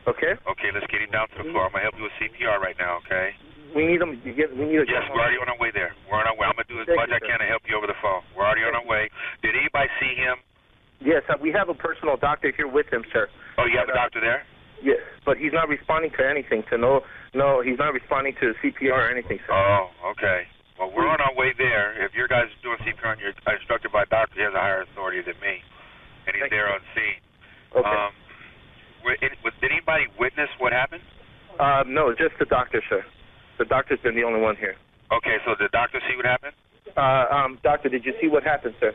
Okay. 0.06 0.38
Okay, 0.46 0.70
let's 0.76 0.86
get 0.92 1.02
him 1.02 1.10
down 1.10 1.32
to 1.34 1.42
the 1.42 1.50
floor. 1.50 1.66
I'm 1.66 1.74
gonna 1.74 1.90
help 1.90 1.98
you 1.98 2.06
with 2.06 2.16
CPR 2.22 2.60
right 2.62 2.78
now. 2.78 3.02
Okay. 3.08 3.34
We 3.76 3.88
need 3.88 4.02
him. 4.04 4.12
To 4.16 4.32
get, 4.36 4.52
we 4.52 4.68
need 4.68 4.84
to 4.84 4.88
Yes, 4.88 5.08
we're 5.12 5.22
already 5.22 5.40
on 5.40 5.48
our 5.48 5.60
way 5.60 5.72
there. 5.72 5.96
We're 6.10 6.20
on 6.20 6.28
our 6.28 6.36
way. 6.36 6.46
I'm 6.48 6.56
gonna 6.60 6.68
do 6.68 6.80
as 6.84 6.88
Thank 6.88 7.00
much 7.00 7.10
you, 7.10 7.20
I 7.20 7.24
can 7.24 7.40
to 7.40 7.48
help 7.48 7.64
you 7.68 7.76
over 7.80 7.88
the 7.88 7.98
phone. 8.04 8.22
We're 8.36 8.44
already 8.44 8.68
on 8.68 8.76
our 8.76 8.84
way. 8.86 9.08
Did 9.42 9.56
anybody 9.56 9.88
see 10.00 10.14
him? 10.16 10.38
Yes, 11.00 11.24
uh, 11.32 11.40
we 11.42 11.50
have 11.56 11.70
a 11.72 11.78
personal 11.78 12.18
doctor 12.20 12.52
here 12.56 12.68
with 12.68 12.86
him, 12.92 13.02
sir. 13.10 13.32
Oh, 13.58 13.66
you 13.66 13.80
have 13.80 13.90
a 13.90 13.98
doctor 13.98 14.22
there? 14.22 14.44
Yes, 14.84 15.02
but 15.26 15.38
he's 15.38 15.54
not 15.54 15.70
responding 15.70 16.12
to 16.18 16.24
anything. 16.26 16.64
To 16.70 16.78
no, 16.78 17.02
no, 17.34 17.62
he's 17.62 17.78
not 17.78 17.94
responding 17.94 18.34
to 18.42 18.54
CPR 18.62 18.92
or 18.92 19.10
anything, 19.10 19.40
sir. 19.46 19.54
Oh, 19.54 19.90
okay. 20.14 20.46
Well, 20.78 20.92
we're 20.94 21.08
on 21.08 21.22
our 21.22 21.34
way 21.38 21.54
there. 21.58 21.94
If 22.04 22.14
your 22.18 22.28
guys 22.28 22.50
are 22.50 22.62
doing 22.66 22.78
CPR 22.82 23.14
and 23.14 23.22
you're 23.22 23.34
instructed 23.54 23.94
by 23.94 24.04
a 24.04 24.10
doctor, 24.10 24.34
he 24.36 24.42
has 24.42 24.54
a 24.54 24.60
higher 24.60 24.82
authority 24.82 25.22
than 25.22 25.38
me. 25.42 25.62
and 26.26 26.34
he's 26.36 26.50
there 26.50 26.70
on 26.74 26.82
scene. 26.98 27.22
Okay. 27.78 27.88
Um, 27.88 28.12
did 29.62 29.72
anybody 29.72 30.06
witness 30.20 30.50
what 30.58 30.74
happened? 30.74 31.02
Uh, 31.60 31.84
no, 31.86 32.12
just 32.14 32.34
the 32.40 32.46
doctor, 32.46 32.82
sir. 32.90 33.06
The 33.62 33.70
doctor's 33.70 34.02
been 34.02 34.18
the 34.18 34.26
only 34.26 34.42
one 34.42 34.58
here. 34.58 34.74
Okay, 35.14 35.38
so 35.46 35.54
the 35.54 35.70
doctor 35.70 36.02
see 36.10 36.18
what 36.18 36.26
happened? 36.26 36.58
Uh, 36.98 37.30
um, 37.30 37.62
doctor, 37.62 37.94
did 37.94 38.02
you 38.02 38.18
see 38.18 38.26
what 38.26 38.42
happened, 38.42 38.74
sir? 38.82 38.90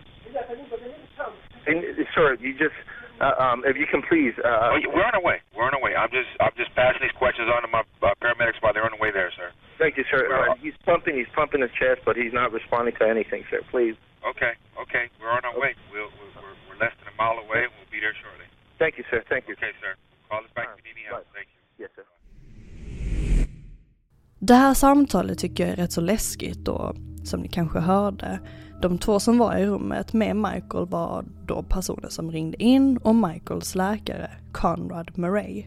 And, 1.70 1.86
sir, 2.10 2.34
you 2.42 2.50
just, 2.58 2.74
uh, 3.22 3.38
um, 3.38 3.62
if 3.62 3.78
you 3.78 3.86
can 3.86 4.02
please. 4.02 4.34
Uh, 4.42 4.74
oh, 4.74 4.90
we're 4.90 5.06
on 5.06 5.14
our 5.14 5.22
way. 5.22 5.38
We're 5.54 5.70
on 5.70 5.78
our 5.78 5.78
way. 5.78 5.94
I'm 5.94 6.10
just, 6.10 6.26
I'm 6.42 6.50
just 6.58 6.74
passing 6.74 6.98
these 6.98 7.14
questions 7.14 7.46
on 7.46 7.62
to 7.62 7.70
my 7.70 7.86
uh, 8.02 8.10
paramedics 8.18 8.58
while 8.58 8.74
they're 8.74 8.82
on 8.82 8.90
the 8.90 8.98
way 8.98 9.14
there, 9.14 9.30
sir. 9.38 9.54
Thank 9.78 10.02
you, 10.02 10.04
sir. 10.10 10.26
Uh, 10.34 10.58
he's 10.58 10.74
pumping, 10.82 11.14
he's 11.14 11.30
pumping 11.30 11.62
his 11.62 11.70
chest, 11.78 12.02
but 12.02 12.18
he's 12.18 12.34
not 12.34 12.50
responding 12.50 12.98
to 12.98 13.06
anything, 13.06 13.46
sir. 13.54 13.62
Please. 13.70 13.94
Okay, 14.26 14.58
okay, 14.82 15.06
we're 15.22 15.30
on 15.30 15.46
our 15.46 15.54
way. 15.54 15.78
We'll, 15.94 16.10
we're, 16.18 16.58
we're 16.66 16.80
less 16.82 16.90
than 16.98 17.06
a 17.06 17.14
mile 17.14 17.38
away, 17.38 17.70
and 17.70 17.72
we'll 17.78 17.86
be 17.94 18.02
there 18.02 18.18
shortly. 18.18 18.50
Thank 18.82 18.98
you, 18.98 19.06
sir. 19.14 19.22
Thank 19.30 19.46
you. 19.46 19.54
Okay, 19.54 19.70
sir. 19.78 19.94
Det 24.46 24.54
här 24.54 24.74
samtalet 24.74 25.38
tycker 25.38 25.64
jag 25.64 25.72
är 25.72 25.76
rätt 25.76 25.92
så 25.92 26.00
läskigt 26.00 26.68
och 26.68 26.96
som 27.24 27.40
ni 27.40 27.48
kanske 27.48 27.78
hörde, 27.78 28.40
de 28.82 28.98
två 28.98 29.20
som 29.20 29.38
var 29.38 29.56
i 29.56 29.66
rummet 29.66 30.12
med 30.12 30.36
Michael 30.36 30.86
var 30.86 31.24
då 31.46 31.62
personer 31.62 32.08
som 32.08 32.30
ringde 32.30 32.62
in 32.62 32.96
och 32.96 33.14
Michaels 33.14 33.74
läkare, 33.74 34.30
Conrad 34.52 35.18
Murray. 35.18 35.64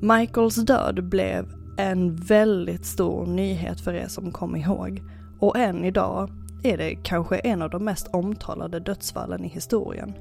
Michaels 0.00 0.54
död 0.54 1.08
blev 1.08 1.52
en 1.78 2.16
väldigt 2.16 2.86
stor 2.86 3.26
nyhet 3.26 3.80
för 3.80 3.92
er 3.94 4.08
som 4.08 4.32
kom 4.32 4.56
ihåg 4.56 5.02
och 5.40 5.58
än 5.58 5.84
idag 5.84 6.30
är 6.62 6.78
det 6.78 6.94
kanske 6.94 7.38
en 7.38 7.62
av 7.62 7.70
de 7.70 7.84
mest 7.84 8.08
omtalade 8.12 8.80
dödsfallen 8.80 9.44
i 9.44 9.48
historien. 9.48 10.12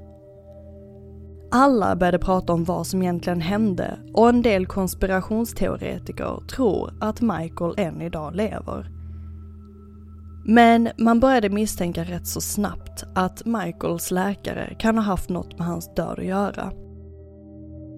Alla 1.57 1.95
började 1.95 2.19
prata 2.19 2.53
om 2.53 2.63
vad 2.63 2.87
som 2.87 3.01
egentligen 3.01 3.41
hände 3.41 3.99
och 4.13 4.29
en 4.29 4.41
del 4.41 4.65
konspirationsteoretiker 4.65 6.47
tror 6.47 6.93
att 6.99 7.21
Michael 7.21 7.73
än 7.77 8.01
idag 8.01 8.35
lever. 8.35 8.89
Men 10.45 10.89
man 10.97 11.19
började 11.19 11.49
misstänka 11.49 12.03
rätt 12.03 12.27
så 12.27 12.41
snabbt 12.41 13.03
att 13.15 13.45
Michaels 13.45 14.11
läkare 14.11 14.75
kan 14.79 14.97
ha 14.97 15.03
haft 15.03 15.29
något 15.29 15.57
med 15.57 15.67
hans 15.67 15.95
död 15.95 16.19
att 16.19 16.25
göra. 16.25 16.71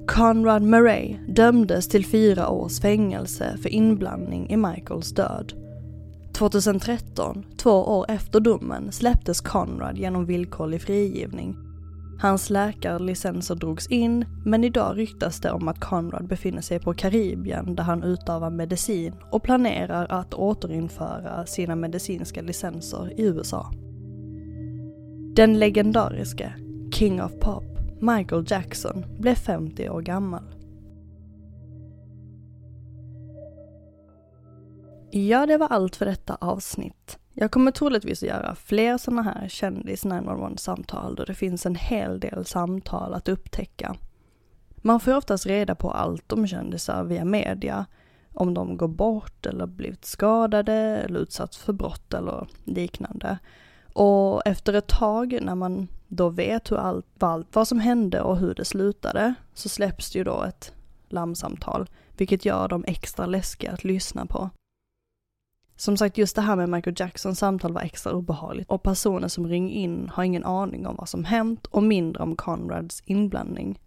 Conrad 0.07 0.63
Murray 0.63 1.17
dömdes 1.27 1.87
till 1.89 2.05
fyra 2.05 2.49
års 2.49 2.79
fängelse 2.79 3.57
för 3.61 3.69
inblandning 3.69 4.49
i 4.49 4.57
Michaels 4.57 5.13
död. 5.13 5.53
2013, 6.33 7.45
två 7.57 7.71
år 7.71 8.05
efter 8.09 8.39
domen, 8.39 8.91
släpptes 8.91 9.41
Conrad 9.41 9.97
genom 9.97 10.25
villkorlig 10.25 10.81
frigivning 10.81 11.66
Hans 12.19 12.49
läkarlicenser 12.49 13.55
drogs 13.55 13.87
in, 13.87 14.25
men 14.45 14.63
idag 14.63 14.97
ryktas 14.97 15.39
det 15.39 15.51
om 15.51 15.67
att 15.67 15.79
Conrad 15.79 16.27
befinner 16.27 16.61
sig 16.61 16.79
på 16.79 16.93
Karibien 16.93 17.75
där 17.75 17.83
han 17.83 18.03
utövar 18.03 18.49
medicin 18.49 19.13
och 19.31 19.43
planerar 19.43 20.07
att 20.09 20.33
återinföra 20.33 21.45
sina 21.45 21.75
medicinska 21.75 22.41
licenser 22.41 23.19
i 23.19 23.23
USA. 23.23 23.71
Den 25.35 25.59
legendariske 25.59 26.53
King 26.91 27.21
of 27.21 27.31
Pop, 27.39 27.63
Michael 27.99 28.45
Jackson, 28.47 29.05
blev 29.19 29.35
50 29.35 29.89
år 29.89 30.01
gammal. 30.01 30.43
Ja, 35.11 35.45
det 35.45 35.57
var 35.57 35.67
allt 35.67 35.95
för 35.95 36.05
detta 36.05 36.35
avsnitt. 36.35 37.19
Jag 37.39 37.51
kommer 37.51 37.71
troligtvis 37.71 38.23
att 38.23 38.29
göra 38.29 38.55
fler 38.55 38.97
sådana 38.97 39.21
här 39.21 39.47
kändis 39.47 40.05
911-samtal 40.05 41.15
då 41.15 41.23
det 41.23 41.33
finns 41.33 41.65
en 41.65 41.75
hel 41.75 42.19
del 42.19 42.45
samtal 42.45 43.13
att 43.13 43.29
upptäcka. 43.29 43.95
Man 44.77 44.99
får 44.99 45.15
oftast 45.15 45.45
reda 45.45 45.75
på 45.75 45.91
allt 45.91 46.31
om 46.31 46.47
kändisar 46.47 47.03
via 47.03 47.25
media, 47.25 47.85
om 48.33 48.53
de 48.53 48.77
går 48.77 48.87
bort 48.87 49.45
eller 49.45 49.67
blivit 49.67 50.05
skadade 50.05 50.73
eller 50.73 51.19
utsatts 51.19 51.57
för 51.57 51.73
brott 51.73 52.13
eller 52.13 52.47
liknande. 52.63 53.37
Och 53.93 54.47
efter 54.47 54.73
ett 54.73 54.87
tag 54.87 55.39
när 55.41 55.55
man 55.55 55.87
då 56.07 56.29
vet 56.29 56.71
hur 56.71 56.77
allt, 56.77 57.23
allt 57.23 57.55
vad 57.55 57.67
som 57.67 57.79
hände 57.79 58.21
och 58.21 58.37
hur 58.37 58.53
det 58.53 58.65
slutade 58.65 59.33
så 59.53 59.69
släpps 59.69 60.11
det 60.11 60.17
ju 60.17 60.23
då 60.23 60.43
ett 60.43 60.73
larmsamtal, 61.09 61.89
vilket 62.17 62.45
gör 62.45 62.67
dem 62.67 62.83
extra 62.87 63.25
läskiga 63.25 63.71
att 63.71 63.83
lyssna 63.83 64.25
på. 64.25 64.49
Som 65.77 65.97
sagt, 65.97 66.17
just 66.17 66.35
det 66.35 66.41
här 66.41 66.55
med 66.55 66.69
Michael 66.69 66.95
Jacksons 66.99 67.39
samtal 67.39 67.73
var 67.73 67.81
extra 67.81 68.13
obehagligt 68.13 68.69
och 68.69 68.83
personer 68.83 69.27
som 69.27 69.47
ringer 69.47 69.75
in 69.75 70.09
har 70.13 70.23
ingen 70.23 70.43
aning 70.43 70.87
om 70.87 70.95
vad 70.95 71.09
som 71.09 71.23
hänt 71.23 71.65
och 71.65 71.83
mindre 71.83 72.23
om 72.23 72.35
Conrads 72.35 73.03
inblandning. 73.05 73.79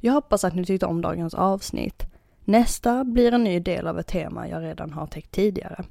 Jag 0.00 0.12
hoppas 0.12 0.44
att 0.44 0.54
ni 0.54 0.64
tyckte 0.64 0.86
om 0.86 1.02
dagens 1.02 1.34
avsnitt. 1.34 2.06
Nästa 2.44 3.04
blir 3.04 3.32
en 3.32 3.44
ny 3.44 3.60
del 3.60 3.86
av 3.86 3.98
ett 3.98 4.06
tema 4.06 4.48
jag 4.48 4.62
redan 4.62 4.92
har 4.92 5.06
täckt 5.06 5.30
tidigare. 5.30 5.84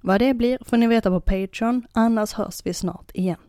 Vad 0.00 0.20
det 0.20 0.34
blir 0.34 0.58
får 0.64 0.76
ni 0.76 0.86
veta 0.86 1.10
på 1.10 1.20
Patreon, 1.20 1.86
annars 1.92 2.32
hörs 2.32 2.66
vi 2.66 2.74
snart 2.74 3.10
igen. 3.14 3.40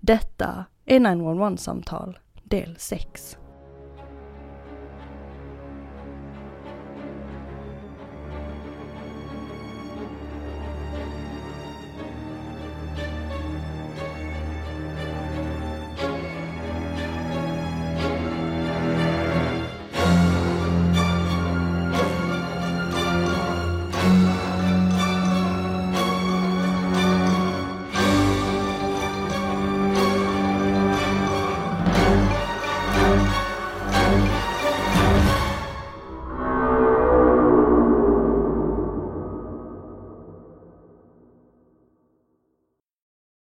Detta 0.00 0.64
är 0.84 1.00
911-samtal 1.00 2.18
del 2.44 2.76
6. 2.78 3.38